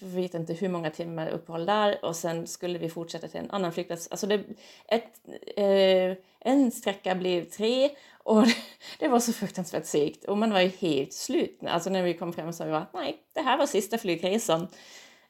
jag 0.00 0.08
vet 0.08 0.34
inte 0.34 0.52
hur 0.52 0.68
många 0.68 0.90
timmar 0.90 1.28
uppehåll 1.28 1.66
där 1.66 2.04
och 2.04 2.16
sen 2.16 2.46
skulle 2.46 2.78
vi 2.78 2.88
fortsätta 2.88 3.28
till 3.28 3.40
en 3.40 3.50
annan 3.50 3.72
flygplats. 3.72 4.08
Alltså 4.10 4.26
det, 4.26 4.44
ett, 4.88 5.20
eh, 5.56 6.16
en 6.40 6.70
sträcka 6.70 7.14
blev 7.14 7.44
tre 7.44 7.90
och 8.12 8.44
det 8.98 9.08
var 9.08 9.20
så 9.20 9.32
fruktansvärt 9.32 9.86
segt 9.86 10.24
och 10.24 10.38
man 10.38 10.52
var 10.52 10.60
ju 10.60 10.68
helt 10.68 11.12
slut. 11.12 11.60
Alltså 11.66 11.90
när 11.90 12.02
vi 12.02 12.14
kom 12.14 12.32
fram 12.32 12.52
så 12.52 12.64
var 12.64 12.80
vi 12.80 12.98
nej, 12.98 13.22
det 13.32 13.40
här 13.40 13.58
var 13.58 13.66
sista 13.66 13.98
flygresan. 13.98 14.68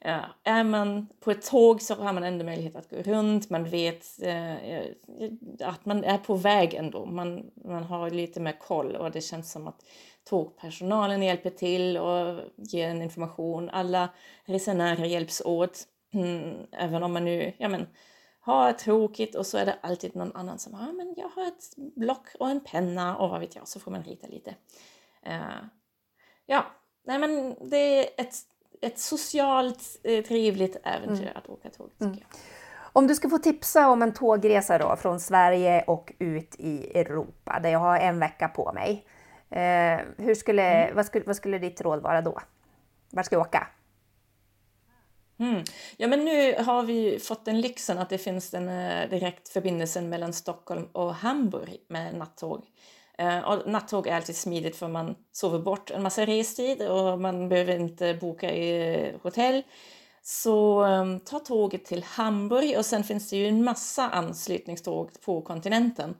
Ja, 0.01 0.21
är 0.43 0.63
man 0.63 1.07
på 1.19 1.31
ett 1.31 1.45
tåg 1.45 1.81
så 1.81 1.95
har 1.95 2.13
man 2.13 2.23
ändå 2.23 2.45
möjlighet 2.45 2.75
att 2.75 2.89
gå 2.89 2.97
runt, 2.97 3.49
man 3.49 3.63
vet 3.63 4.05
eh, 4.21 4.53
att 5.59 5.85
man 5.85 6.03
är 6.03 6.17
på 6.17 6.35
väg 6.35 6.73
ändå. 6.73 7.05
Man, 7.05 7.51
man 7.65 7.83
har 7.83 8.09
lite 8.09 8.39
mer 8.39 8.59
koll 8.59 8.95
och 8.95 9.11
det 9.11 9.21
känns 9.21 9.51
som 9.51 9.67
att 9.67 9.85
tågpersonalen 10.23 11.23
hjälper 11.23 11.49
till 11.49 11.97
och 11.97 12.41
ger 12.55 12.89
en 12.89 13.01
information. 13.01 13.69
Alla 13.69 14.09
resenärer 14.45 15.05
hjälps 15.05 15.41
åt. 15.45 15.83
Mm, 16.13 16.67
även 16.71 17.03
om 17.03 17.13
man 17.13 17.25
nu 17.25 17.53
ja, 17.57 17.69
men, 17.69 17.87
har 18.39 18.73
tråkigt 18.73 19.35
och 19.35 19.45
så 19.45 19.57
är 19.57 19.65
det 19.65 19.77
alltid 19.81 20.15
någon 20.15 20.35
annan 20.35 20.59
som 20.59 20.75
ah, 20.75 20.91
men 20.91 21.13
jag 21.17 21.29
har 21.29 21.47
ett 21.47 21.75
block 21.95 22.27
och 22.39 22.49
en 22.49 22.59
penna 22.59 23.17
och 23.17 23.29
vad 23.29 23.39
vet 23.39 23.55
jag, 23.55 23.67
så 23.67 23.79
får 23.79 23.91
man 23.91 24.03
rita 24.03 24.27
lite. 24.27 24.55
Uh, 25.27 25.65
ja, 26.45 26.65
nej 27.05 27.19
men 27.19 27.55
det 27.69 27.77
är 27.77 28.09
ett, 28.17 28.35
ett 28.81 28.99
socialt 28.99 29.83
eh, 30.03 30.23
trevligt 30.23 30.77
äventyr 30.83 31.23
mm. 31.23 31.37
att 31.37 31.49
åka 31.49 31.69
tåg. 31.69 31.89
Mm. 32.01 32.17
Om 32.93 33.07
du 33.07 33.15
ska 33.15 33.29
få 33.29 33.37
tipsa 33.37 33.89
om 33.89 34.01
en 34.01 34.13
tågresa 34.13 34.77
då 34.77 34.95
från 34.95 35.19
Sverige 35.19 35.83
och 35.87 36.13
ut 36.19 36.55
i 36.59 36.97
Europa 36.97 37.59
där 37.63 37.69
jag 37.69 37.79
har 37.79 37.99
en 37.99 38.19
vecka 38.19 38.47
på 38.47 38.73
mig. 38.73 39.05
Eh, 39.51 39.99
hur 40.17 40.35
skulle, 40.35 40.63
mm. 40.63 40.95
vad, 40.95 41.05
skulle, 41.05 41.25
vad 41.25 41.35
skulle 41.35 41.59
ditt 41.59 41.81
råd 41.81 42.01
vara 42.01 42.21
då? 42.21 42.39
Var 43.09 43.23
ska 43.23 43.35
jag 43.35 43.41
åka? 43.41 43.67
Mm. 45.39 45.63
Ja 45.97 46.07
men 46.07 46.25
nu 46.25 46.55
har 46.55 46.83
vi 46.83 47.19
fått 47.19 47.45
den 47.45 47.61
lyxen 47.61 47.97
att 47.97 48.09
det 48.09 48.17
finns 48.17 48.53
en 48.53 48.69
uh, 48.69 49.09
direkt 49.09 49.49
förbindelse 49.49 50.01
mellan 50.01 50.33
Stockholm 50.33 50.87
och 50.91 51.15
Hamburg 51.15 51.77
med 51.87 52.15
nattåg. 52.15 52.65
Uh, 53.21 53.39
och 53.39 53.71
nattåg 53.71 54.07
är 54.07 54.15
alltid 54.15 54.35
smidigt 54.35 54.75
för 54.75 54.87
man 54.87 55.15
sover 55.31 55.59
bort 55.59 55.91
en 55.91 56.03
massa 56.03 56.25
restid 56.25 56.81
och 56.81 57.19
man 57.19 57.49
behöver 57.49 57.79
inte 57.79 58.13
boka 58.13 58.53
i 58.53 59.13
hotell. 59.23 59.63
Så 60.21 60.83
um, 60.83 61.19
ta 61.19 61.39
tåget 61.39 61.85
till 61.85 62.03
Hamburg 62.03 62.77
och 62.77 62.85
sen 62.85 63.03
finns 63.03 63.29
det 63.29 63.37
ju 63.37 63.47
en 63.47 63.63
massa 63.63 64.09
anslutningståg 64.09 65.21
på 65.25 65.41
kontinenten. 65.41 66.15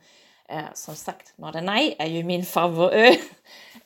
Eh, 0.50 0.74
som 0.74 0.96
sagt, 0.96 1.34
Norderney 1.38 1.96
är 2.00 2.08
ju 2.08 2.24
min 2.24 2.46
favoritö. 2.46 3.22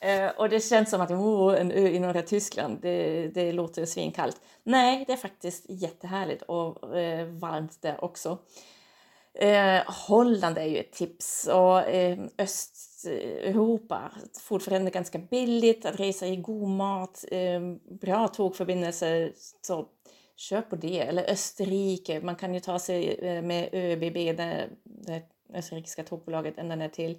eh, 0.00 0.30
och 0.36 0.48
det 0.48 0.60
känns 0.60 0.90
som 0.90 1.00
att 1.00 1.10
oh, 1.10 1.60
en 1.60 1.72
ö 1.72 1.88
i 1.88 1.98
norra 1.98 2.22
Tyskland, 2.22 2.78
det, 2.82 3.28
det 3.28 3.52
låter 3.52 3.84
svinkallt. 3.84 4.40
Nej, 4.62 5.04
det 5.06 5.12
är 5.12 5.16
faktiskt 5.16 5.64
jättehärligt 5.68 6.42
och 6.42 6.98
eh, 6.98 7.26
varmt 7.26 7.82
där 7.82 8.04
också. 8.04 8.38
Eh, 9.38 9.82
Holland 10.08 10.58
är 10.58 10.64
ju 10.64 10.78
ett 10.78 10.92
tips 10.92 11.48
och 11.52 11.80
eh, 11.80 12.18
Östeuropa 12.38 14.12
fortfarande 14.40 14.90
ganska 14.90 15.18
billigt 15.18 15.86
att 15.86 16.00
resa 16.00 16.26
i 16.26 16.36
god 16.36 16.68
mat, 16.68 17.24
eh, 17.30 17.60
bra 18.00 18.28
tågförbindelser. 18.28 19.32
Så 19.62 19.88
kör 20.36 20.60
på 20.60 20.76
det. 20.76 21.00
Eller 21.00 21.30
Österrike, 21.30 22.20
man 22.20 22.36
kan 22.36 22.54
ju 22.54 22.60
ta 22.60 22.78
sig 22.78 23.14
eh, 23.14 23.42
med 23.42 23.68
ÖBB, 23.72 24.36
det, 24.36 24.68
det 24.84 25.22
österrikiska 25.54 26.04
tågbolaget, 26.04 26.58
ända 26.58 26.76
ner 26.76 26.88
till, 26.88 27.18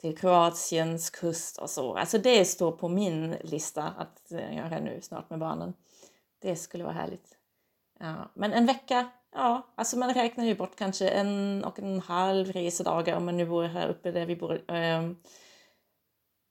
till 0.00 0.18
Kroatiens 0.18 1.10
kust 1.10 1.58
och 1.58 1.70
så. 1.70 1.94
Alltså 1.94 2.18
det 2.18 2.44
står 2.44 2.72
på 2.72 2.88
min 2.88 3.36
lista 3.40 3.82
att 3.82 4.32
eh, 4.32 4.56
göra 4.56 4.80
nu 4.80 5.00
snart 5.02 5.30
med 5.30 5.38
barnen. 5.38 5.74
Det 6.38 6.56
skulle 6.56 6.84
vara 6.84 6.94
härligt. 6.94 7.38
Ja, 8.00 8.30
men 8.34 8.52
en 8.52 8.66
vecka, 8.66 9.10
ja, 9.32 9.72
alltså 9.74 9.98
man 9.98 10.14
räknar 10.14 10.44
ju 10.44 10.54
bort 10.54 10.76
kanske 10.76 11.08
en 11.08 11.64
och 11.64 11.78
en 11.78 12.00
halv 12.00 12.52
resedagar 12.52 13.16
om 13.16 13.24
man 13.24 13.36
nu 13.36 13.46
bor 13.46 13.64
här 13.64 13.88
uppe 13.88 14.10
där 14.10 14.26
vi 14.26 14.36
bor. 14.36 14.62
Um, 14.68 15.22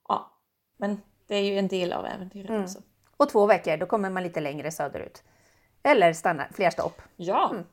ja, 0.08 0.32
men 0.78 1.02
det 1.28 1.36
är 1.36 1.44
ju 1.44 1.60
en 1.60 1.68
del 1.68 1.94
av 1.94 2.06
äventyret 2.06 2.50
mm. 2.50 2.64
också. 2.64 2.82
Och 3.18 3.30
två 3.30 3.46
veckor, 3.46 3.78
då 3.78 3.86
kommer 3.86 4.10
man 4.10 4.24
lite 4.24 4.40
längre 4.40 4.72
söderut. 4.72 5.24
Eller 5.84 6.14
stanna 6.14 6.48
fler 6.54 6.70
stopp. 6.70 7.02
Ja, 7.16 7.50
mm. 7.52 7.66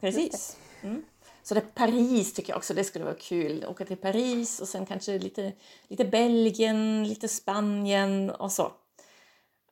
precis. 0.00 0.58
Mm. 0.82 1.04
Så 1.48 1.54
det 1.54 1.74
Paris 1.74 2.34
tycker 2.34 2.52
jag 2.52 2.56
också, 2.56 2.74
det 2.74 2.84
skulle 2.84 3.04
vara 3.04 3.14
kul. 3.14 3.64
Åka 3.68 3.84
till 3.84 3.96
Paris 3.96 4.60
och 4.60 4.68
sen 4.68 4.86
kanske 4.86 5.18
lite, 5.18 5.52
lite 5.88 6.04
Belgien, 6.04 7.04
lite 7.08 7.28
Spanien 7.28 8.30
och 8.30 8.52
så. 8.52 8.72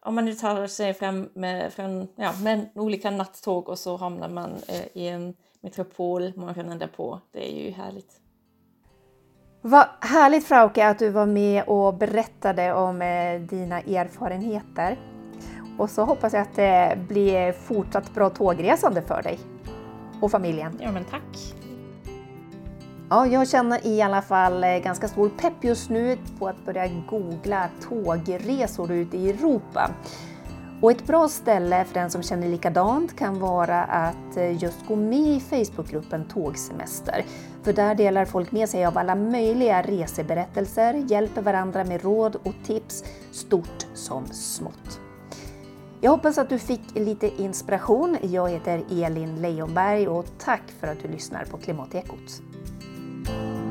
Om 0.02 0.14
man 0.14 0.24
nu 0.24 0.34
tar 0.34 0.66
sig 0.66 0.94
fram 0.94 1.28
med, 1.34 1.72
från, 1.72 2.08
ja, 2.16 2.32
med 2.42 2.68
olika 2.74 3.10
nattåg 3.10 3.68
och 3.68 3.78
så 3.78 3.96
hamnar 3.96 4.28
man 4.28 4.52
eh, 4.68 4.86
i 4.92 5.08
en 5.08 5.34
metropol 5.60 6.32
morgonen 6.36 6.78
därpå. 6.78 7.20
Det 7.32 7.52
är 7.52 7.64
ju 7.64 7.70
härligt. 7.70 8.20
Vad 9.60 9.86
härligt 10.00 10.46
Frauke 10.46 10.86
att 10.86 10.98
du 10.98 11.10
var 11.10 11.26
med 11.26 11.64
och 11.64 11.94
berättade 11.94 12.74
om 12.74 13.02
eh, 13.02 13.40
dina 13.40 13.80
erfarenheter. 13.80 14.98
Och 15.78 15.90
så 15.90 16.04
hoppas 16.04 16.32
jag 16.32 16.42
att 16.42 16.56
det 16.56 16.98
blir 17.08 17.52
fortsatt 17.52 18.14
bra 18.14 18.30
tågresande 18.30 19.02
för 19.02 19.22
dig 19.22 19.38
och 20.20 20.30
familjen. 20.30 20.78
Ja 20.82 20.92
men 20.92 21.04
tack! 21.04 21.63
Ja, 23.10 23.26
jag 23.26 23.48
känner 23.48 23.86
i 23.86 24.02
alla 24.02 24.22
fall 24.22 24.64
eh, 24.64 24.78
ganska 24.78 25.08
stor 25.08 25.28
pepp 25.28 25.64
just 25.64 25.90
nu 25.90 26.18
på 26.38 26.48
att 26.48 26.64
börja 26.64 26.88
googla 27.10 27.68
tågresor 27.88 28.92
ute 28.92 29.16
i 29.16 29.30
Europa. 29.30 29.90
Och 30.82 30.90
ett 30.90 31.06
bra 31.06 31.28
ställe 31.28 31.84
för 31.84 31.94
den 31.94 32.10
som 32.10 32.22
känner 32.22 32.48
likadant 32.48 33.16
kan 33.16 33.38
vara 33.40 33.84
att 33.84 34.36
eh, 34.36 34.62
just 34.62 34.86
gå 34.86 34.96
med 34.96 35.20
i 35.20 35.40
Facebookgruppen 35.40 36.24
Tågsemester. 36.24 37.24
För 37.62 37.72
där 37.72 37.94
delar 37.94 38.24
folk 38.24 38.52
med 38.52 38.68
sig 38.68 38.86
av 38.86 38.98
alla 38.98 39.14
möjliga 39.14 39.82
reseberättelser, 39.82 40.94
hjälper 40.94 41.42
varandra 41.42 41.84
med 41.84 42.02
råd 42.02 42.36
och 42.36 42.54
tips, 42.66 43.04
stort 43.32 43.86
som 43.94 44.26
smått. 44.26 45.00
Jag 46.00 46.10
hoppas 46.10 46.38
att 46.38 46.48
du 46.48 46.58
fick 46.58 46.94
lite 46.94 47.42
inspiration. 47.42 48.16
Jag 48.22 48.48
heter 48.50 48.84
Elin 48.90 49.42
Leijonberg 49.42 50.08
och 50.08 50.26
tack 50.38 50.62
för 50.80 50.86
att 50.86 51.02
du 51.02 51.08
lyssnar 51.08 51.44
på 51.44 51.58
Klimatekot. 51.58 52.42
Bye. 53.24 53.63